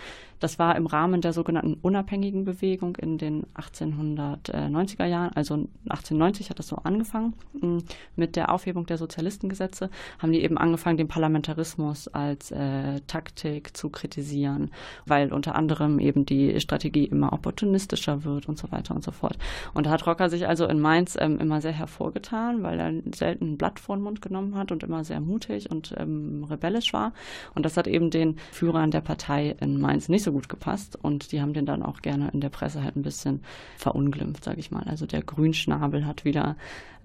[0.40, 5.55] Das war im Rahmen der sogenannten unabhängigen Bewegung in den 1890er Jahren, also
[5.88, 7.35] 1890 hat das so angefangen.
[7.61, 7.79] Mm,
[8.16, 13.88] mit der Aufhebung der Sozialistengesetze haben die eben angefangen, den Parlamentarismus als äh, Taktik zu
[13.88, 14.70] kritisieren,
[15.07, 19.38] weil unter anderem eben die Strategie immer opportunistischer wird und so weiter und so fort.
[19.75, 23.53] Und da hat Rocker sich also in Mainz ähm, immer sehr hervorgetan, weil er selten
[23.53, 27.12] ein Blatt vor den Mund genommen hat und immer sehr mutig und ähm, rebellisch war.
[27.55, 31.32] Und das hat eben den Führern der Partei in Mainz nicht so gut gepasst und
[31.32, 33.42] die haben den dann auch gerne in der Presse halt ein bisschen
[33.78, 34.84] verunglimpft, sage ich mal.
[34.84, 36.56] Also der Grünschnabel hat wieder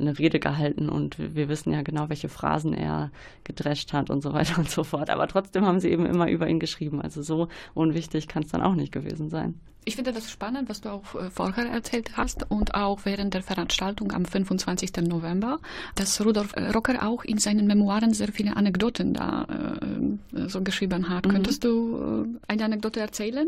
[0.02, 3.12] eine Rede gehalten und wir wissen ja genau, welche Phrasen er
[3.44, 5.10] gedrescht hat und so weiter und so fort.
[5.10, 7.02] Aber trotzdem haben sie eben immer über ihn geschrieben.
[7.02, 9.60] Also so unwichtig kann es dann auch nicht gewesen sein.
[9.84, 13.42] Ich finde das spannend, was du auch äh, vorher erzählt hast und auch während der
[13.42, 14.96] Veranstaltung am 25.
[15.08, 15.60] November,
[15.96, 21.10] dass Rudolf äh, Rocker auch in seinen Memoiren sehr viele Anekdoten da äh, so geschrieben
[21.10, 21.26] hat.
[21.26, 21.32] Mhm.
[21.32, 23.48] Könntest du äh, eine Anekdote erzählen?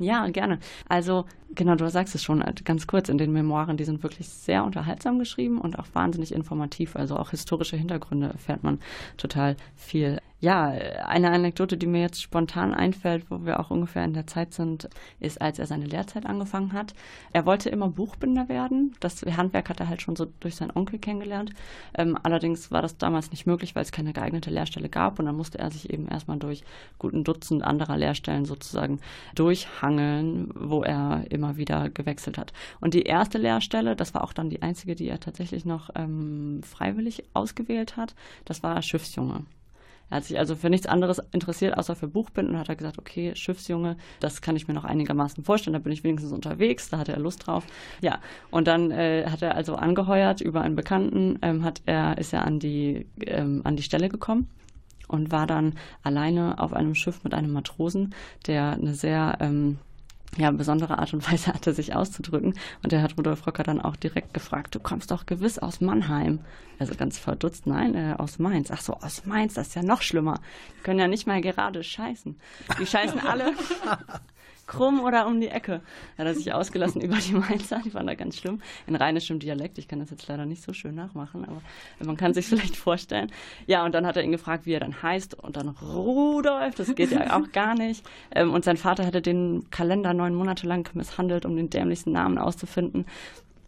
[0.00, 0.58] Ja, gerne.
[0.88, 4.64] Also, genau, du sagst es schon ganz kurz in den Memoiren, die sind wirklich sehr
[4.64, 6.96] unterhaltsam geschrieben und auch wahnsinnig informativ.
[6.96, 8.78] Also auch historische Hintergründe erfährt man
[9.18, 10.18] total viel.
[10.42, 14.54] Ja, eine Anekdote, die mir jetzt spontan einfällt, wo wir auch ungefähr in der Zeit
[14.54, 16.94] sind, ist, als er seine Lehrzeit angefangen hat.
[17.34, 18.96] Er wollte immer Buchbinder werden.
[19.00, 21.52] Das Handwerk hat er halt schon so durch seinen Onkel kennengelernt.
[21.92, 25.18] Ähm, allerdings war das damals nicht möglich, weil es keine geeignete Lehrstelle gab.
[25.18, 26.64] Und dann musste er sich eben erstmal durch
[26.98, 28.98] guten Dutzend anderer Lehrstellen sozusagen
[29.34, 32.54] durchhangeln, wo er immer wieder gewechselt hat.
[32.80, 36.62] Und die erste Lehrstelle, das war auch dann die einzige, die er tatsächlich noch ähm,
[36.62, 38.14] freiwillig ausgewählt hat,
[38.46, 39.44] das war Schiffsjunge.
[40.10, 42.54] Er hat sich also für nichts anderes interessiert, außer für Buchbinden.
[42.54, 46.04] Und hat gesagt, okay, Schiffsjunge, das kann ich mir noch einigermaßen vorstellen, da bin ich
[46.04, 47.64] wenigstens unterwegs, da hatte er Lust drauf.
[48.00, 48.18] Ja,
[48.50, 52.44] und dann äh, hat er also angeheuert über einen Bekannten, ähm, hat er, ist er
[52.44, 54.48] an die, ähm, an die Stelle gekommen
[55.08, 58.14] und war dann alleine auf einem Schiff mit einem Matrosen,
[58.46, 59.78] der eine sehr ähm,
[60.36, 62.54] ja, besondere Art und Weise hatte, sich auszudrücken.
[62.82, 66.40] Und der hat Rudolf Rocker dann auch direkt gefragt, du kommst doch gewiss aus Mannheim.
[66.78, 68.70] Also ganz verdutzt, nein, äh, aus Mainz.
[68.70, 70.40] Ach so, aus Mainz, das ist ja noch schlimmer.
[70.78, 72.38] Die können ja nicht mal gerade scheißen.
[72.80, 73.52] Die scheißen alle
[74.70, 75.82] krumm oder um die Ecke.
[76.16, 78.62] Hat er sich ausgelassen über die Mainzer, die waren da ganz schlimm.
[78.86, 81.60] In rheinischem Dialekt, ich kann das jetzt leider nicht so schön nachmachen, aber
[81.98, 83.30] man kann sich vielleicht vorstellen.
[83.66, 86.94] Ja, und dann hat er ihn gefragt, wie er dann heißt und dann Rudolf, das
[86.94, 88.06] geht ja auch gar nicht.
[88.30, 92.38] Ähm, und sein Vater hatte den Kalender neun Monate lang misshandelt, um den dämlichsten Namen
[92.38, 93.06] auszufinden.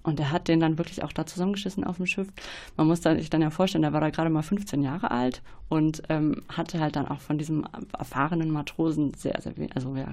[0.04, 2.28] Und er hat den dann wirklich auch da zusammengeschissen auf dem Schiff.
[2.76, 6.02] Man muss sich dann ja vorstellen, der war da gerade mal 15 Jahre alt und
[6.08, 7.64] ähm, hatte halt dann auch von diesem
[7.96, 10.08] erfahrenen Matrosen sehr, sehr also ja,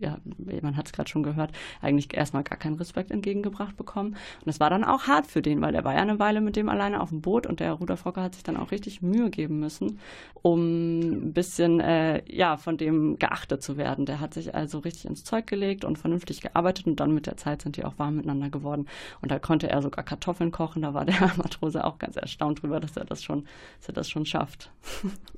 [0.00, 0.18] ja
[0.62, 4.10] man hat es gerade schon gehört, eigentlich erstmal gar keinen Respekt entgegengebracht bekommen.
[4.10, 6.56] Und das war dann auch hart für den, weil der war ja eine Weile mit
[6.56, 9.60] dem alleine auf dem Boot und der Ruderfrocker hat sich dann auch richtig Mühe geben
[9.60, 9.98] müssen,
[10.42, 14.06] um ein bisschen, äh, ja, von dem geachtet zu werden.
[14.06, 17.36] Der hat sich also richtig ins Zeug gelegt und vernünftig gearbeitet und dann mit der
[17.36, 18.86] Zeit sind die auch warm miteinander geworden.
[19.20, 20.82] Und da konnte er sogar Kartoffeln kochen.
[20.82, 23.44] Da war der Matrose auch ganz erstaunt drüber, dass er das schon,
[23.78, 24.70] dass er das schon schafft.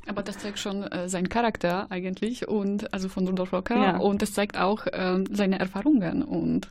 [0.06, 3.96] Aber das zeigt schon äh, seinen Charakter eigentlich und also von Rudolf Rocker Ja.
[3.98, 6.68] und es zeigt auch ähm, seine Erfahrungen und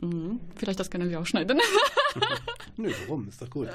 [0.00, 0.40] Mhm.
[0.56, 1.58] vielleicht das können wir auch schneiden.
[2.76, 3.26] Nö, warum?
[3.28, 3.68] Ist doch gut.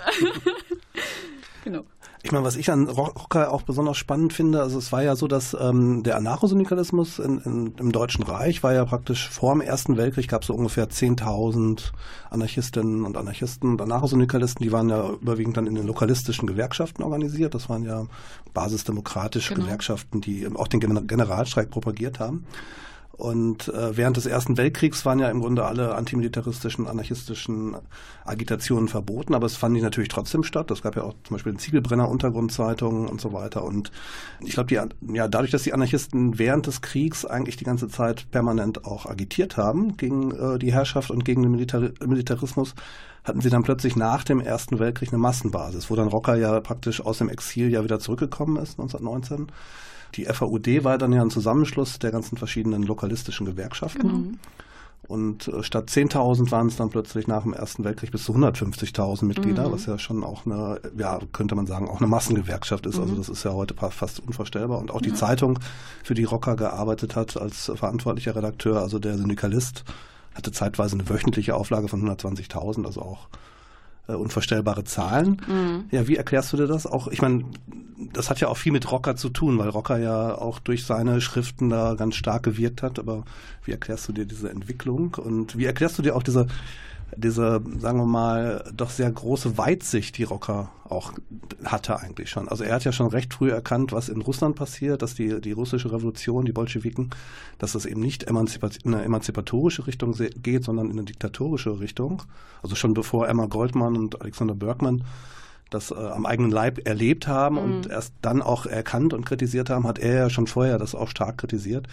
[1.63, 1.81] genau.
[2.23, 5.15] Ich meine, was ich an Ro- Rocker auch besonders spannend finde, also es war ja
[5.15, 9.61] so, dass ähm, der Anarchosyndikalismus in, in, im Deutschen Reich war ja praktisch vor dem
[9.61, 11.91] Ersten Weltkrieg gab es so ungefähr 10.000
[12.29, 17.55] Anarchistinnen und Anarchisten und Anarchosyndikalisten, die waren ja überwiegend dann in den lokalistischen Gewerkschaften organisiert.
[17.55, 18.05] Das waren ja
[18.53, 19.65] basisdemokratische Genau.
[19.65, 22.45] Gewerkschaften, die auch den Gener- Generalstreik propagiert haben.
[23.21, 27.77] Und äh, während des Ersten Weltkriegs waren ja im Grunde alle antimilitaristischen, anarchistischen
[28.25, 30.71] Agitationen verboten, aber es fanden die natürlich trotzdem statt.
[30.71, 33.63] Es gab ja auch zum Beispiel den Ziegelbrenner Untergrundzeitungen und so weiter.
[33.63, 33.91] Und
[34.39, 38.25] ich glaube, die ja dadurch, dass die Anarchisten während des Kriegs eigentlich die ganze Zeit
[38.31, 42.73] permanent auch agitiert haben gegen äh, die Herrschaft und gegen den Militar Militarismus,
[43.23, 47.05] hatten sie dann plötzlich nach dem Ersten Weltkrieg eine Massenbasis, wo dann Rocker ja praktisch
[47.05, 49.51] aus dem Exil ja wieder zurückgekommen ist, 1919.
[50.15, 54.39] Die FAUD war dann ja ein Zusammenschluss der ganzen verschiedenen lokalistischen Gewerkschaften.
[55.07, 59.25] Und äh, statt 10.000 waren es dann plötzlich nach dem Ersten Weltkrieg bis zu 150.000
[59.25, 62.99] Mitglieder, was ja schon auch eine, ja, könnte man sagen, auch eine Massengewerkschaft ist.
[62.99, 64.79] Also das ist ja heute fast unvorstellbar.
[64.79, 65.59] Und auch die Zeitung,
[66.03, 69.83] für die Rocker gearbeitet hat als verantwortlicher Redakteur, also der Syndikalist,
[70.33, 73.27] hatte zeitweise eine wöchentliche Auflage von 120.000, also auch
[74.07, 75.41] äh, unvorstellbare Zahlen.
[75.91, 76.85] Ja, wie erklärst du dir das?
[76.85, 77.45] Auch, ich meine,
[78.13, 81.21] das hat ja auch viel mit Rocker zu tun, weil Rocker ja auch durch seine
[81.21, 82.99] Schriften da ganz stark gewirkt hat.
[82.99, 83.23] Aber
[83.63, 85.15] wie erklärst du dir diese Entwicklung?
[85.15, 86.47] Und wie erklärst du dir auch diese,
[87.15, 91.13] diese, sagen wir mal, doch sehr große Weitsicht, die Rocker auch
[91.63, 92.47] hatte eigentlich schon.
[92.49, 95.51] Also er hat ja schon recht früh erkannt, was in Russland passiert, dass die, die
[95.51, 97.09] russische Revolution, die Bolschewiken,
[97.59, 102.23] dass das eben nicht emanzipat in eine emanzipatorische Richtung geht, sondern in eine diktatorische Richtung.
[102.61, 105.03] Also schon bevor Emma Goldman und Alexander Bergman
[105.69, 109.87] das äh, am eigenen Leib erlebt haben und erst dann auch erkannt und kritisiert haben,
[109.87, 111.87] hat er ja schon vorher das auch stark kritisiert.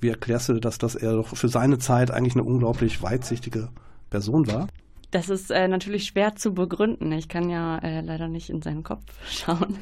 [0.00, 3.68] Wie erklärst du das, dass er doch für seine Zeit eigentlich eine unglaublich weitsichtige
[4.12, 4.68] Person war?
[5.12, 7.12] Das ist äh, natürlich schwer zu begründen.
[7.12, 9.76] Ich kann ja äh, leider nicht in seinen Kopf schauen.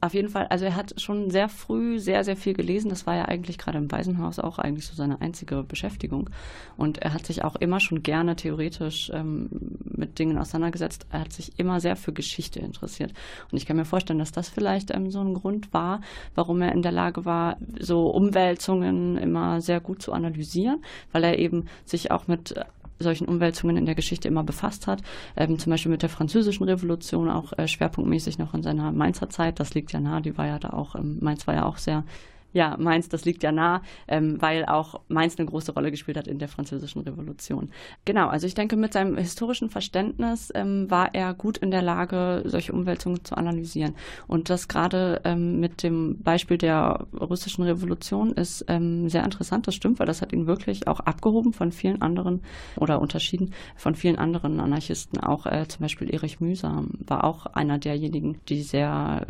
[0.00, 2.88] Auf jeden Fall, also er hat schon sehr früh sehr, sehr viel gelesen.
[2.88, 6.30] Das war ja eigentlich gerade im Waisenhaus auch eigentlich so seine einzige Beschäftigung.
[6.76, 9.48] Und er hat sich auch immer schon gerne theoretisch ähm,
[9.84, 11.06] mit Dingen auseinandergesetzt.
[11.12, 13.12] Er hat sich immer sehr für Geschichte interessiert.
[13.52, 16.00] Und ich kann mir vorstellen, dass das vielleicht ähm, so ein Grund war,
[16.34, 21.38] warum er in der Lage war, so Umwälzungen immer sehr gut zu analysieren, weil er
[21.38, 22.64] eben sich auch mit äh,
[23.02, 25.02] solchen Umwälzungen in der Geschichte immer befasst hat.
[25.36, 29.60] Ähm, zum Beispiel mit der Französischen Revolution auch äh, schwerpunktmäßig noch in seiner Mainzer Zeit.
[29.60, 32.04] Das liegt ja nahe, die war ja da auch, ähm, Mainz war ja auch sehr
[32.52, 36.26] Ja, Mainz, das liegt ja nah, ähm, weil auch Mainz eine große Rolle gespielt hat
[36.26, 37.70] in der Französischen Revolution.
[38.04, 42.42] Genau, also ich denke, mit seinem historischen Verständnis ähm, war er gut in der Lage,
[42.44, 43.94] solche Umwälzungen zu analysieren.
[44.26, 49.74] Und das gerade ähm, mit dem Beispiel der russischen Revolution ist ähm, sehr interessant, das
[49.74, 52.42] stimmt, weil das hat ihn wirklich auch abgehoben von vielen anderen
[52.76, 55.20] oder unterschieden von vielen anderen Anarchisten.
[55.20, 59.26] Auch äh, zum Beispiel Erich Mühsam war auch einer derjenigen, die sehr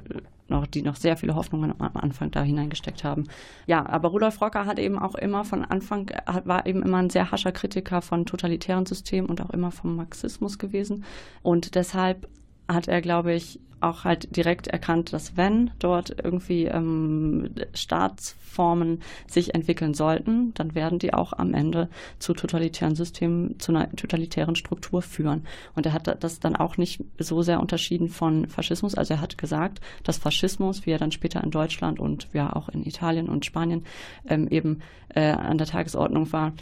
[0.53, 3.25] noch, die noch sehr viele Hoffnungen am Anfang da hineingesteckt haben.
[3.67, 6.11] Ja, aber Rudolf Rocker hat eben auch immer von Anfang,
[6.45, 10.59] war eben immer ein sehr hascher Kritiker von totalitären Systemen und auch immer vom Marxismus
[10.59, 11.05] gewesen.
[11.43, 12.29] Und deshalb
[12.68, 19.55] hat er, glaube ich, auch halt direkt erkannt, dass wenn dort irgendwie ähm, Staatsformen sich
[19.55, 25.03] entwickeln sollten, dann werden die auch am Ende zu totalitären Systemen, zu einer totalitären Struktur
[25.03, 25.44] führen.
[25.75, 28.94] Und er hat das dann auch nicht so sehr unterschieden von Faschismus.
[28.94, 32.68] Also er hat gesagt, dass Faschismus, wie er dann später in Deutschland und ja auch
[32.68, 33.85] in Italien und Spanien
[34.29, 36.53] ähm, eben äh, an der Tagesordnung war,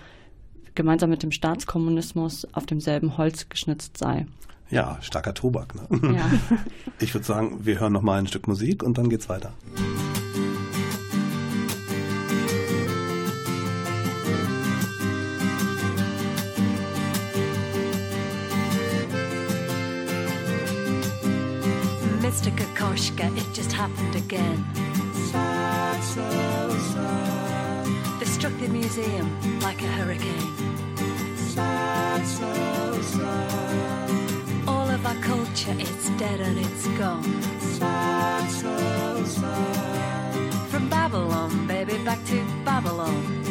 [0.75, 4.27] gemeinsam mit dem Staatskommunismus auf demselben Holz geschnitzt sei.
[4.71, 5.75] Ja, starker Tobak.
[5.75, 6.15] Ne?
[6.17, 6.31] Ja.
[7.03, 9.53] Ich würde sagen, wir hören noch mal ein Stück Musik und dann geht's weiter.
[22.21, 22.51] Mr.
[22.51, 24.63] Kokoschka, it just happened again.
[25.33, 26.21] Sad, so
[26.93, 27.87] sad.
[28.21, 29.29] They struck the museum
[29.63, 30.55] like a hurricane.
[31.37, 33.90] Sad, so sad.
[35.01, 37.43] Of our culture, it's dead and it's gone.
[37.59, 40.55] Sad, so sad.
[40.69, 43.50] From Babylon, baby, back to Babylon.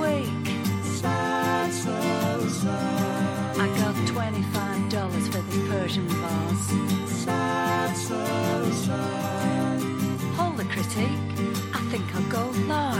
[0.00, 0.46] Week.
[0.82, 3.56] Sad, so sad.
[3.58, 6.68] I got $25 for this Persian vase.
[7.24, 9.80] Sad, so sad.
[10.36, 11.18] Hold the critique.
[11.74, 12.91] I think I'll go large.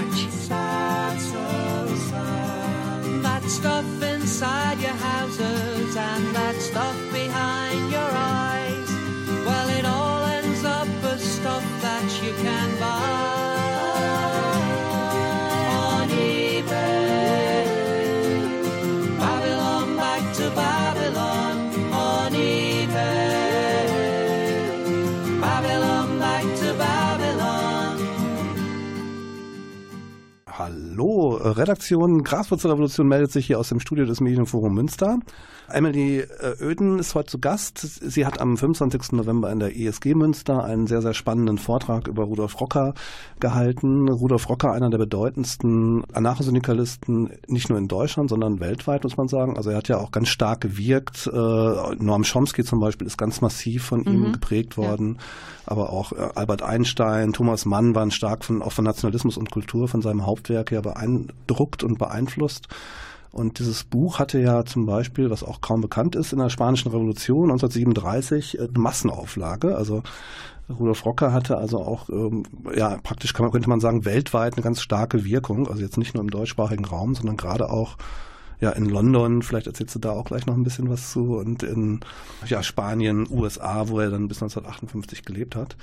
[31.57, 35.19] Redaktion Graswurzelrevolution meldet sich hier aus dem Studio des Medienforum Münster.
[35.73, 37.79] Emily äh, Oeden ist heute zu Gast.
[37.79, 39.13] Sie hat am 25.
[39.13, 42.95] November in der ESG Münster einen sehr, sehr spannenden Vortrag über Rudolf Rocker
[43.41, 44.09] gehalten.
[44.09, 49.57] Rudolf Rocker, einer der bedeutendsten Anarchosyndikalisten, nicht nur in Deutschland, sondern weltweit, muss man sagen.
[49.57, 51.27] Also er hat ja auch ganz stark gewirkt.
[51.27, 54.33] Äh, Noam Chomsky zum Beispiel ist ganz massiv von ihm Mhm.
[54.33, 55.19] geprägt worden.
[55.67, 59.89] Aber auch äh, Albert Einstein, Thomas Mann waren stark von, auch von Nationalismus und Kultur,
[59.89, 62.69] von seinem Hauptwerk her beeindruckt und beeinflusst.
[63.33, 66.91] Und dieses Buch hatte ja zum Beispiel, was auch kaum bekannt ist, in der Spanischen
[66.91, 69.75] Revolution 1937 eine Massenauflage.
[69.75, 70.03] Also
[70.69, 74.83] Rudolf Rocker hatte also auch, ähm, ja, praktisch man, könnte man sagen, weltweit eine ganz
[74.83, 75.69] starke Wirkung.
[75.69, 77.97] Also jetzt nicht nur im deutschsprachigen Raum, sondern gerade auch
[78.61, 81.65] ja, in London, vielleicht erzählst du da auch gleich noch ein bisschen was zu, und
[81.65, 81.99] in
[82.47, 85.77] ja, Spanien, USA, wo er dann bis 1958 gelebt hat.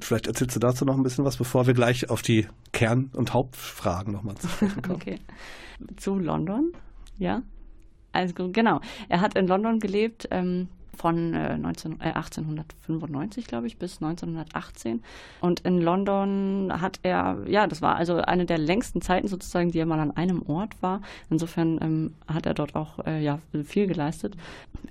[0.00, 3.32] Vielleicht erzählst du dazu noch ein bisschen was, bevor wir gleich auf die Kern- und
[3.32, 4.94] Hauptfragen nochmal zu sprechen kommen.
[5.00, 5.20] Okay.
[5.96, 6.72] Zu London,
[7.18, 7.42] ja.
[8.12, 8.80] Also genau.
[9.08, 15.02] Er hat in London gelebt ähm, von äh, 19, äh, 1895, glaube ich, bis 1918.
[15.40, 19.78] Und in London hat er, ja, das war also eine der längsten Zeiten sozusagen, die
[19.78, 21.00] er mal an einem Ort war.
[21.30, 24.36] Insofern ähm, hat er dort auch äh, ja, viel geleistet.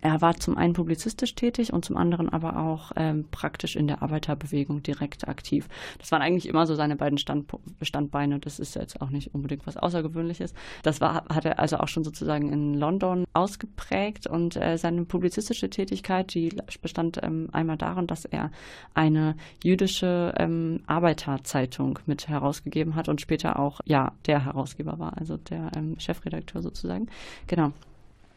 [0.02, 4.02] Er war zum einen publizistisch tätig und zum anderen aber auch ähm, praktisch in der
[4.02, 5.68] Arbeiterbewegung direkt aktiv.
[6.00, 8.40] Das waren eigentlich immer so seine beiden Standpo Standbeine.
[8.40, 10.54] Das ist jetzt auch nicht unbedingt was Außergewöhnliches.
[10.82, 15.70] Das war, hat er also auch schon sozusagen in London ausgeprägt und äh, seine publizistische
[15.70, 18.52] Tätigkeit Tätigkeit, die bestand ähm, einmal darin, dass er
[18.94, 25.38] eine jüdische ähm, Arbeiterzeitung mit herausgegeben hat und später auch ja der Herausgeber war, also
[25.38, 27.08] der ähm, Chefredakteur sozusagen.
[27.48, 27.72] Genau.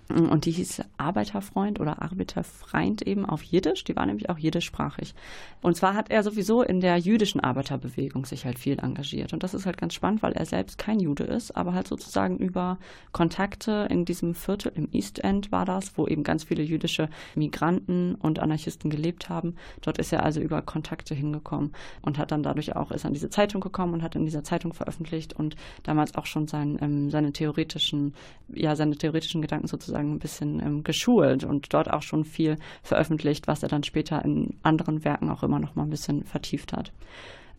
[0.09, 3.83] Und die hieß Arbeiterfreund oder Arbeiterfreind eben auf Jiddisch.
[3.83, 5.15] Die war nämlich auch jiddischsprachig.
[5.63, 9.33] Und zwar hat er sowieso in der jüdischen Arbeiterbewegung sich halt viel engagiert.
[9.33, 12.39] Und das ist halt ganz spannend, weil er selbst kein Jude ist, aber halt sozusagen
[12.39, 12.79] über
[13.11, 18.15] Kontakte in diesem Viertel, im East End war das, wo eben ganz viele jüdische Migranten
[18.15, 19.57] und Anarchisten gelebt haben.
[19.81, 23.31] Dort ist er also über Kontakte hingekommen und hat dann dadurch auch, ist an diese
[23.31, 27.33] Zeitung gekommen und hat in dieser Zeitung veröffentlicht und damals auch schon sein, ähm, seine
[27.33, 28.15] theoretischen,
[28.49, 32.57] ja, seine theoretischen Gedanken sozusagen sozusagen ein bisschen ähm, geschult und dort auch schon viel
[32.83, 36.73] veröffentlicht, was er dann später in anderen Werken auch immer noch mal ein bisschen vertieft
[36.73, 36.93] hat.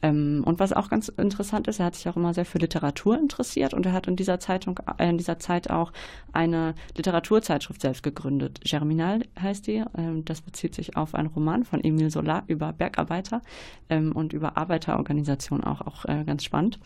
[0.03, 3.17] Ähm, und was auch ganz interessant ist, er hat sich auch immer sehr für Literatur
[3.17, 5.91] interessiert und er hat in dieser Zeitung, äh, in dieser Zeit auch
[6.31, 8.61] eine Literaturzeitschrift selbst gegründet.
[8.63, 9.83] Germinal heißt die.
[9.97, 13.41] Ähm, das bezieht sich auf einen Roman von Emile Solar über Bergarbeiter
[13.89, 16.77] ähm, und über Arbeiterorganisationen auch, auch äh, ganz spannend.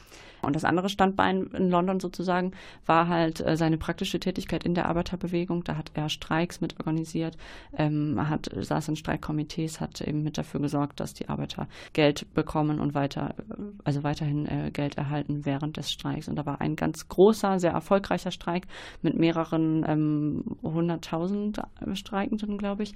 [0.42, 2.52] Und das andere Standbein in London sozusagen
[2.86, 5.64] war halt äh, seine praktische Tätigkeit in der Arbeiterbewegung.
[5.64, 7.38] Da hat er Streiks mit organisiert,
[7.78, 12.80] ähm, hat, saß in Streikkomitees, hat eben mit dafür gesorgt, dass die Arbeiter Geld bekommen
[12.80, 13.36] und weiter,
[13.84, 16.28] also weiterhin äh, Geld erhalten während des Streiks.
[16.28, 18.68] Und da war ein ganz großer, sehr erfolgreicher Streik
[19.02, 22.94] mit mehreren ähm, hunderttausend ähm, Streikenden, glaube ich.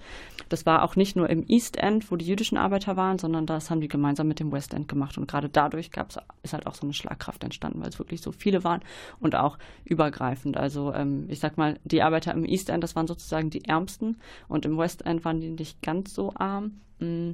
[0.50, 3.70] Das war auch nicht nur im East End, wo die jüdischen Arbeiter waren, sondern das
[3.70, 5.18] haben die gemeinsam mit dem West End gemacht.
[5.18, 8.22] Und gerade dadurch gab's, ist halt auch so eine Schlagkraft Gesellschaft entstanden, weil es wirklich
[8.22, 8.82] so viele waren
[9.20, 10.58] und auch übergreifend.
[10.58, 14.18] Also ähm, ich sag mal, die Arbeiter im East End, das waren sozusagen die Ärmsten
[14.48, 16.82] und im West End waren die nicht ganz so arm.
[17.00, 17.32] Mm.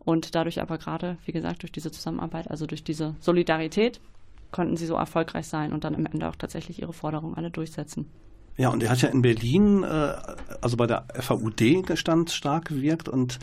[0.00, 4.02] Und dadurch aber gerade, wie gesagt, durch diese Zusammenarbeit, also durch diese Solidarität,
[4.50, 8.10] konnten sie so erfolgreich sein und dann am Ende auch tatsächlich ihre Forderungen alle durchsetzen.
[8.58, 10.12] Ja, und er hat ja in Berlin, äh,
[10.60, 11.62] also bei der FAUD
[11.94, 13.38] stand stark gewirkt und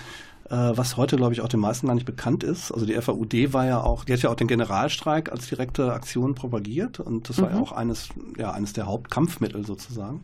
[0.54, 2.72] was heute, glaube ich, auch den meisten gar nicht bekannt ist.
[2.72, 6.36] Also die FAUD war ja auch, die hat ja auch den Generalstreik als direkte Aktion
[6.36, 7.42] propagiert und das mhm.
[7.44, 7.64] war ja mhm.
[7.64, 10.22] auch eines, ja, eines der Hauptkampfmittel sozusagen.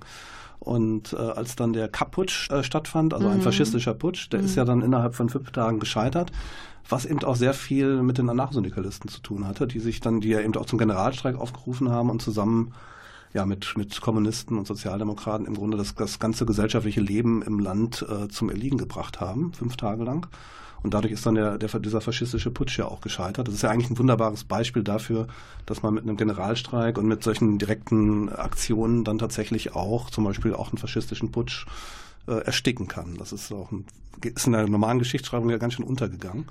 [0.59, 3.35] Und äh, als dann der Kapp-Putsch äh, stattfand, also mhm.
[3.35, 4.45] ein faschistischer Putsch, der mhm.
[4.45, 6.31] ist ja dann innerhalb von fünf Tagen gescheitert,
[6.89, 10.29] was eben auch sehr viel mit den Anarchosyndikalisten zu tun hatte, die sich dann, die
[10.29, 12.73] ja eben auch zum Generalstreik aufgerufen haben und zusammen
[13.33, 18.05] ja, mit, mit Kommunisten und Sozialdemokraten im Grunde das, das ganze gesellschaftliche Leben im Land
[18.09, 20.27] äh, zum Erliegen gebracht haben, fünf Tage lang.
[20.83, 23.47] Und dadurch ist dann der, der, dieser faschistische Putsch ja auch gescheitert.
[23.47, 25.27] Das ist ja eigentlich ein wunderbares Beispiel dafür,
[25.65, 30.53] dass man mit einem Generalstreik und mit solchen direkten Aktionen dann tatsächlich auch zum Beispiel
[30.53, 31.65] auch einen faschistischen Putsch
[32.27, 33.15] äh, ersticken kann.
[33.17, 33.85] Das ist auch ein,
[34.23, 36.45] ist in der normalen Geschichtsschreibung ja ganz schön untergegangen.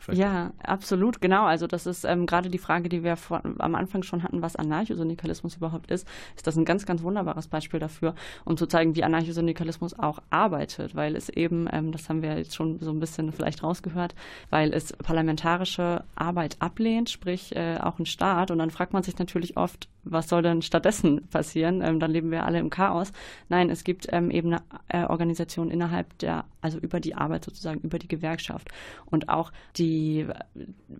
[0.00, 1.44] Vielleicht ja, absolut, genau.
[1.44, 4.56] Also das ist ähm, gerade die Frage, die wir vor, am Anfang schon hatten, was
[4.56, 8.14] Anarchosyndikalismus überhaupt ist, ist das ein ganz, ganz wunderbares Beispiel dafür,
[8.46, 12.54] um zu zeigen, wie Anarchosyndikalismus auch arbeitet, weil es eben, ähm, das haben wir jetzt
[12.54, 14.14] schon so ein bisschen vielleicht rausgehört,
[14.48, 18.50] weil es parlamentarische Arbeit ablehnt, sprich äh, auch ein Staat.
[18.50, 21.82] Und dann fragt man sich natürlich oft, was soll denn stattdessen passieren?
[21.82, 23.12] Ähm, dann leben wir alle im Chaos.
[23.50, 27.80] Nein, es gibt ähm, eben eine äh, Organisation innerhalb der, also über die Arbeit sozusagen,
[27.80, 28.70] über die Gewerkschaft.
[29.04, 29.89] Und auch die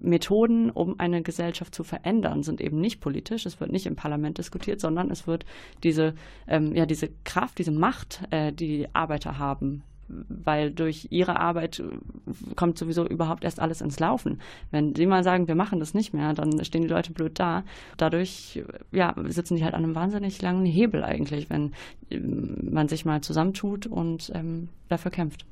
[0.01, 3.47] Methoden, um eine Gesellschaft zu verändern, sind eben nicht politisch.
[3.47, 5.45] Es wird nicht im Parlament diskutiert, sondern es wird
[5.83, 6.15] diese,
[6.47, 9.83] ähm, ja, diese Kraft, diese Macht, äh, die Arbeiter haben,
[10.29, 11.83] weil durch ihre Arbeit
[12.57, 14.41] kommt sowieso überhaupt erst alles ins Laufen.
[14.71, 17.65] Wenn sie mal sagen, wir machen das nicht mehr, dann stehen die Leute blöd da.
[17.97, 18.63] Dadurch
[18.93, 21.73] ja, sitzen die halt an einem wahnsinnig langen Hebel eigentlich, wenn
[22.11, 25.47] ähm, man sich mal zusammentut und ähm, dafür kämpft.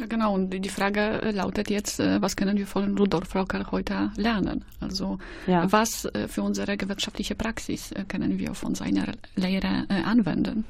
[0.00, 3.70] Ja, genau, und die Frage äh, lautet jetzt, äh, was können wir von Rudolf Rocker
[3.70, 4.64] heute lernen?
[4.80, 5.70] Also ja.
[5.70, 10.64] was äh, für unsere gewerkschaftliche Praxis können wir von seiner Lehre anwenden?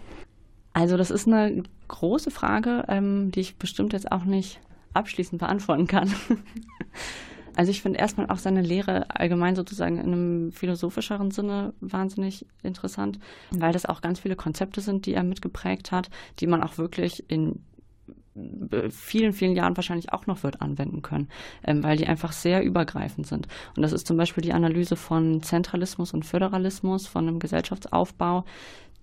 [0.72, 4.60] Also das ist eine große Frage, ähm, die ich bestimmt jetzt auch nicht
[4.94, 6.12] abschließend beantworten kann.
[7.54, 13.20] also ich finde erstmal auch seine Lehre allgemein sozusagen in einem philosophischeren Sinne wahnsinnig interessant,
[13.50, 16.10] weil das auch ganz viele Konzepte sind, die er mitgeprägt hat,
[16.40, 17.60] die man auch wirklich in
[18.90, 21.28] vielen, vielen Jahren wahrscheinlich auch noch wird anwenden können,
[21.64, 23.48] ähm, weil die einfach sehr übergreifend sind.
[23.76, 28.44] Und das ist zum Beispiel die Analyse von Zentralismus und Föderalismus, von einem Gesellschaftsaufbau,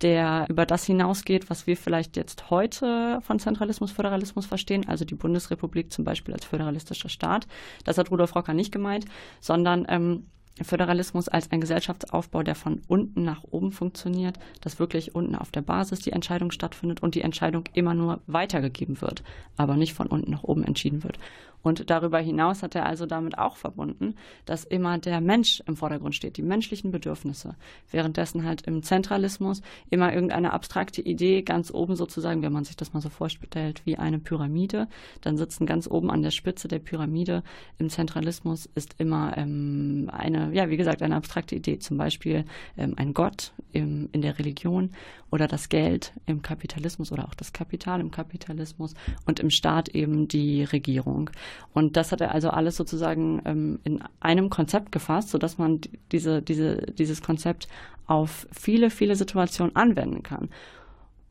[0.02, 5.16] der über das hinausgeht, was wir vielleicht jetzt heute von Zentralismus, Föderalismus verstehen, also die
[5.16, 7.48] Bundesrepublik zum Beispiel als föderalistischer Staat.
[7.84, 9.06] Das hat Rudolf Rocker nicht gemeint,
[9.42, 10.28] sondern ähm,
[10.66, 15.62] Föderalismus als ein Gesellschaftsaufbau, der von unten nach oben funktioniert, dass wirklich unten auf der
[15.62, 19.24] Basis die Entscheidung stattfindet und die Entscheidung immer nur weitergegeben wird,
[19.56, 21.20] aber nicht von unten nach oben entschieden wird.
[21.68, 24.16] Und darüber hinaus hat er also damit auch verbunden,
[24.46, 27.56] dass immer der Mensch im Vordergrund steht, die menschlichen Bedürfnisse.
[27.92, 32.94] Währenddessen halt im Zentralismus immer irgendeine abstrakte Idee ganz oben sozusagen, wenn man sich das
[32.94, 34.88] mal so vorstellt, wie eine Pyramide,
[35.20, 37.44] dann sitzen ganz oben an der Spitze der Pyramide
[37.78, 42.46] im Zentralismus ist immer ähm, eine, ja, wie gesagt, eine abstrakte Idee, zum Beispiel
[42.78, 44.92] ähm, ein Gott im, in der Religion
[45.32, 48.94] oder das Geld im Kapitalismus oder auch das Kapital im Kapitalismus
[49.26, 51.30] und im Staat eben die Regierung.
[51.74, 55.82] Und das hat er also alles sozusagen ähm, in einem Konzept gefasst, sodass man
[56.12, 57.68] diese, diese, dieses Konzept
[58.06, 60.50] auf viele, viele Situationen anwenden kann.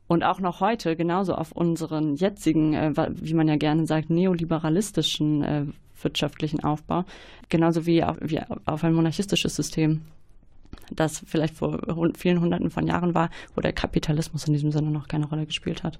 [0.07, 5.43] Und auch noch heute genauso auf unseren jetzigen, äh, wie man ja gerne sagt, neoliberalistischen
[5.43, 5.65] äh,
[6.01, 7.03] wirtschaftlichen Aufbau,
[7.49, 10.01] genauso wie auf, wie auf ein monarchistisches System
[10.91, 11.79] das vielleicht vor
[12.15, 15.83] vielen Hunderten von Jahren war, wo der Kapitalismus in diesem Sinne noch keine Rolle gespielt
[15.83, 15.97] hat.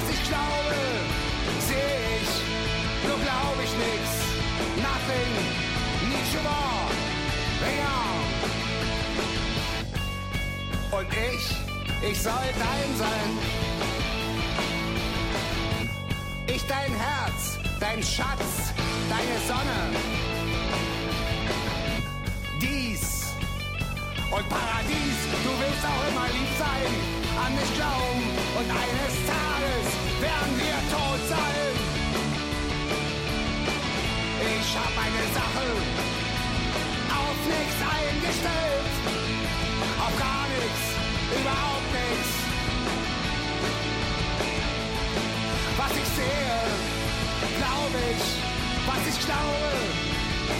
[0.00, 0.76] Was ich glaube,
[1.68, 2.30] sehe ich,
[3.06, 4.12] nur glaube ich nichts.
[4.76, 5.32] Nothing,
[6.10, 6.90] Nietzsche war,
[7.82, 8.00] ja.
[10.98, 13.38] Und ich, ich soll dein sein.
[16.46, 18.72] Ich dein Herz, dein Schatz,
[19.08, 19.80] deine Sonne.
[22.60, 23.34] Dies
[24.30, 28.22] und Paradies, du willst auch immer lieb sein, an mich glauben
[28.58, 29.86] und eines Tages
[30.20, 31.72] werden wir tot sein.
[34.56, 35.66] Ich hab eine Sache
[37.20, 38.92] auf nichts eingestellt,
[40.04, 40.84] auf gar nichts,
[41.38, 42.30] überhaupt nichts.
[45.80, 46.60] Was ich sehe,
[47.60, 48.24] glaube ich,
[48.90, 49.70] was ich glaube,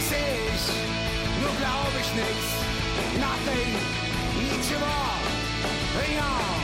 [0.09, 1.01] sehe ich
[1.41, 2.39] nur glaub ich nix.
[3.17, 3.71] Nothing,
[4.37, 5.17] Nietzsche war,
[6.15, 6.60] ja.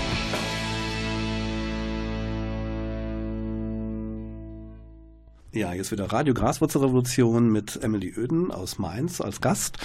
[5.54, 9.78] Ja, jetzt wieder Radio Graswurzelrevolution mit Emily Öden aus Mainz als Gast.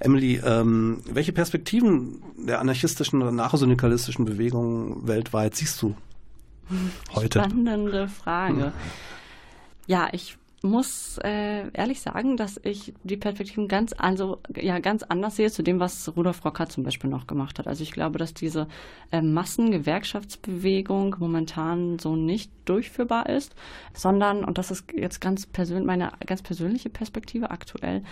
[0.00, 5.94] Emily, ähm, welche Perspektiven der anarchistischen oder nachsyndikalistischen Bewegung weltweit siehst du
[7.14, 7.40] heute?
[7.40, 8.72] Spannende Frage.
[9.86, 15.36] Ja, ich muss äh, ehrlich sagen, dass ich die Perspektiven ganz, also, ja, ganz anders
[15.36, 17.66] sehe zu dem, was Rudolf Rocker zum Beispiel noch gemacht hat.
[17.66, 18.68] Also ich glaube, dass diese
[19.10, 23.54] äh, Massengewerkschaftsbewegung momentan so nicht durchführbar ist,
[23.94, 28.02] sondern, und das ist jetzt ganz persönlich, meine ganz persönliche Perspektive aktuell,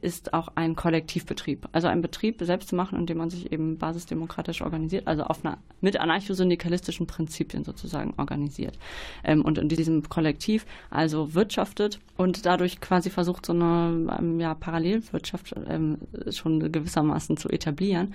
[0.00, 1.68] ist auch ein Kollektivbetrieb.
[1.72, 5.58] Also ein Betrieb selbst zu machen, indem man sich eben basisdemokratisch organisiert, also auf einer,
[5.80, 8.78] mit anarchosyndikalistischen Prinzipien sozusagen organisiert.
[9.24, 14.54] Ähm, und in diesem Kollektiv also wirtschaftet und dadurch quasi versucht, so eine ähm, ja,
[14.54, 15.98] Parallelwirtschaft ähm,
[16.30, 18.14] schon gewissermaßen zu etablieren.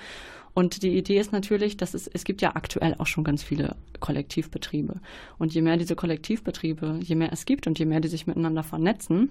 [0.54, 3.76] Und die Idee ist natürlich, dass es, es gibt ja aktuell auch schon ganz viele
[4.00, 5.00] Kollektivbetriebe.
[5.40, 8.62] Und je mehr diese Kollektivbetriebe, je mehr es gibt und je mehr die sich miteinander
[8.62, 9.30] vernetzen,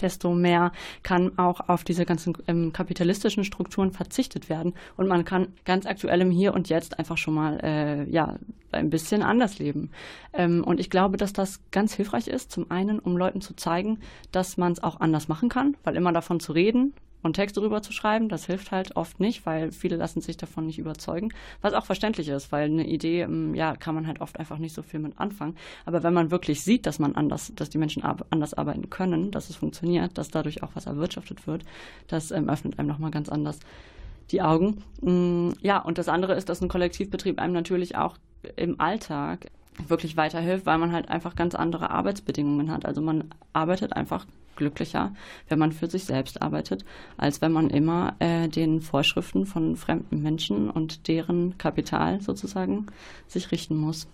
[0.00, 0.72] desto mehr
[1.02, 6.20] kann auch auf diese ganzen ähm, kapitalistischen Strukturen verzichtet werden und man kann ganz aktuell
[6.20, 8.38] im Hier und Jetzt einfach schon mal äh, ja
[8.72, 9.90] ein bisschen anders leben.
[10.32, 14.00] Ähm, und ich glaube, dass das ganz hilfreich ist, zum einen, um Leuten zu zeigen,
[14.32, 16.92] dass man es auch anders machen kann, weil immer davon zu reden,
[17.22, 18.28] und Texte drüber zu schreiben.
[18.28, 21.32] Das hilft halt oft nicht, weil viele lassen sich davon nicht überzeugen.
[21.60, 24.74] Was auch verständlich ist, weil eine Idee, ähm, ja, kann man halt oft einfach nicht
[24.74, 25.56] so viel mit anfangen.
[25.84, 29.50] Aber wenn man wirklich sieht, dass man anders, dass die Menschen anders arbeiten können, dass
[29.50, 31.64] es funktioniert, dass dadurch auch was erwirtschaftet wird,
[32.06, 33.58] das ähm, öffnet einem nochmal ganz anders
[34.30, 34.82] die Augen.
[35.00, 38.16] Mm, ja, und das andere ist, dass ein Kollektivbetrieb einem natürlich auch
[38.56, 39.50] im Alltag
[39.86, 42.84] wirklich weiterhilft, weil man halt einfach ganz andere Arbeitsbedingungen hat.
[42.84, 44.26] Also man arbeitet einfach
[44.58, 45.14] glücklicher,
[45.48, 46.84] wenn man für sich selbst arbeitet,
[47.16, 52.86] als wenn man immer äh, den Vorschriften von fremden Menschen und deren Kapital sozusagen
[53.26, 54.06] sich richten muss.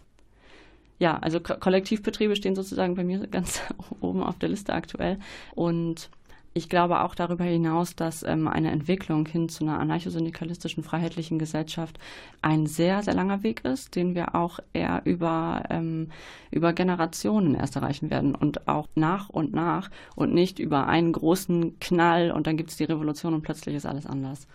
[1.01, 3.61] Ja, also Ko Kollektivbetriebe stehen sozusagen bei mir ganz
[4.01, 5.19] oben auf der Liste aktuell
[5.55, 6.09] und
[6.57, 11.99] ich glaube auch darüber hinaus, dass ähm, eine Entwicklung hin zu einer anarchosyndikalistischen freiheitlichen Gesellschaft
[12.43, 16.11] ein sehr, sehr langer Weg ist, den wir auch eher über, ähm,
[16.53, 21.81] über Generationen erst erreichen werden und auch nach und nach und nicht über einen großen
[21.81, 24.47] Knall und dann gibt es die Revolution und plötzlich ist alles anders.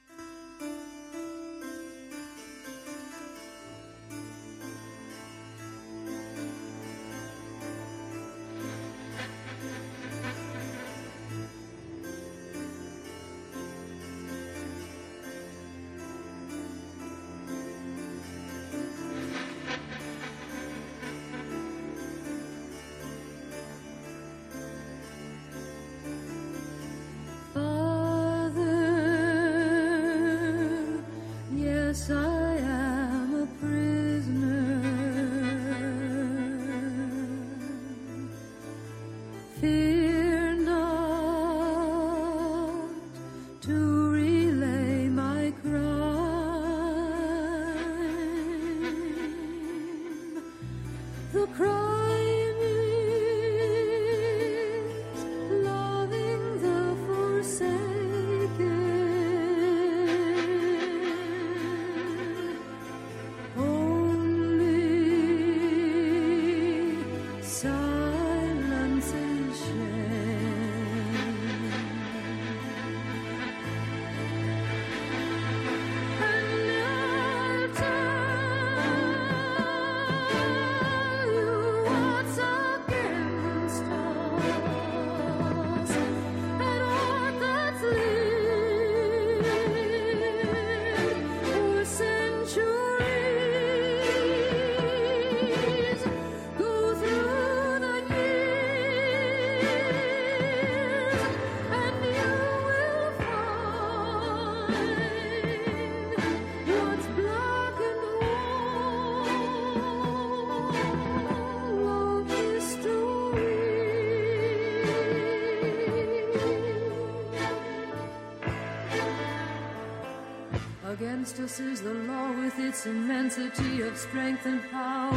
[121.27, 125.11] Against us is the law with its immensity of strength and power.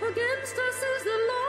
[0.00, 1.44] Against us is the law.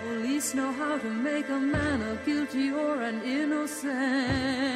[0.00, 4.68] Police know how to make a man a guilty or an innocent.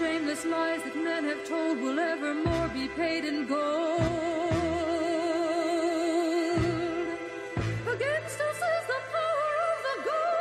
[0.00, 4.00] shameless lies that men have told will evermore be paid in gold.
[7.94, 10.40] Against us is the power of the gold.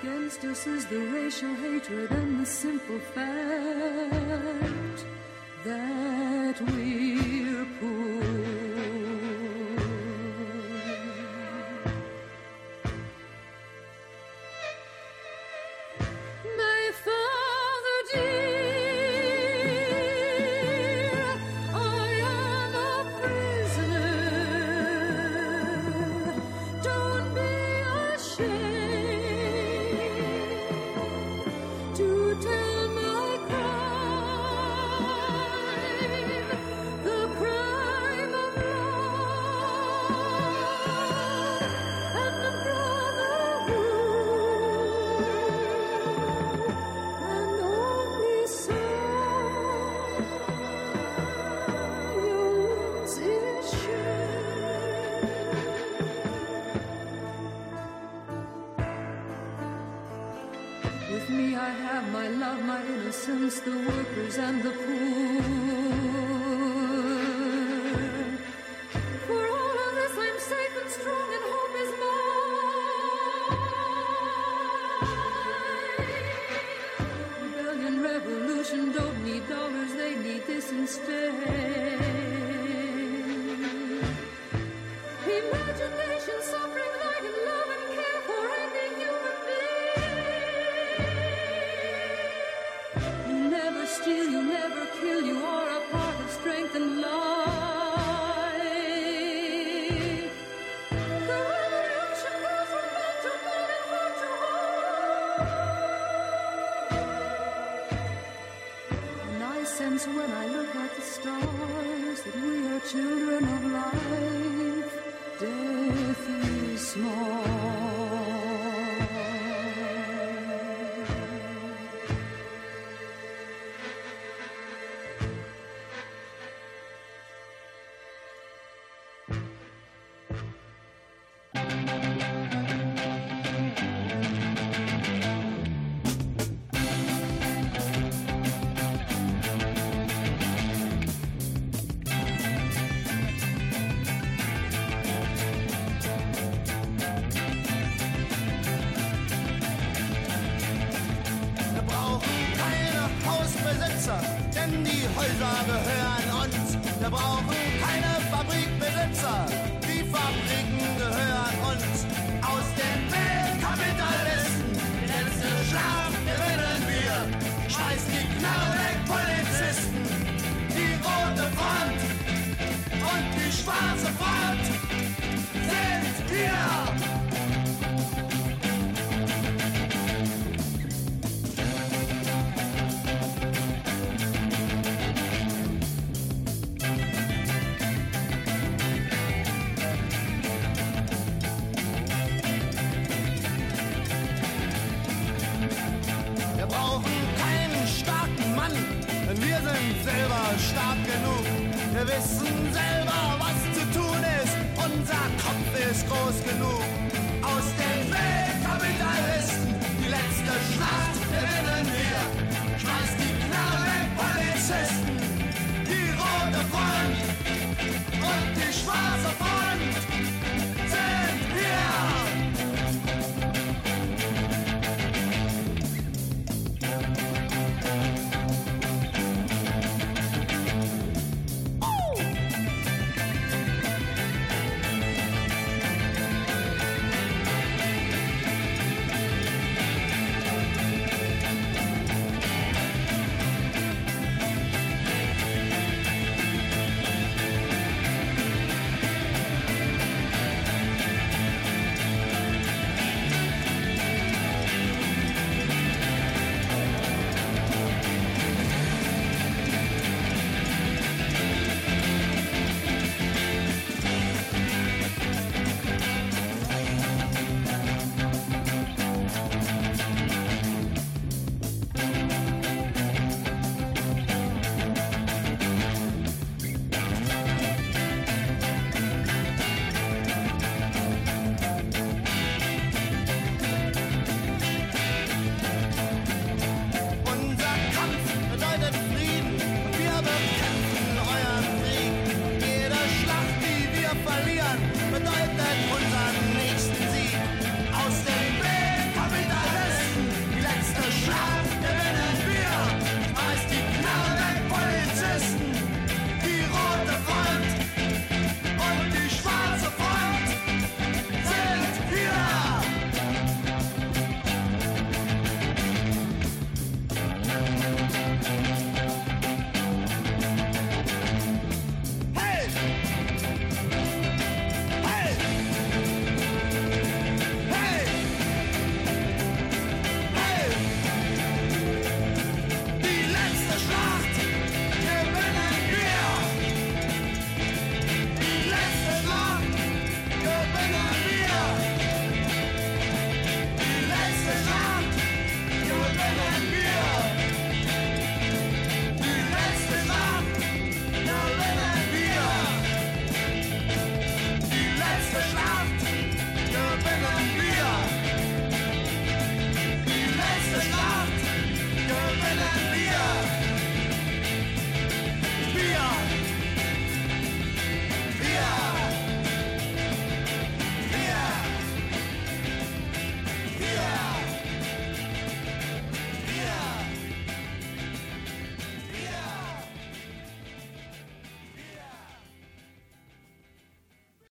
[0.00, 5.04] Against us is the racial hatred and the simple fact
[5.64, 8.23] that we're poor.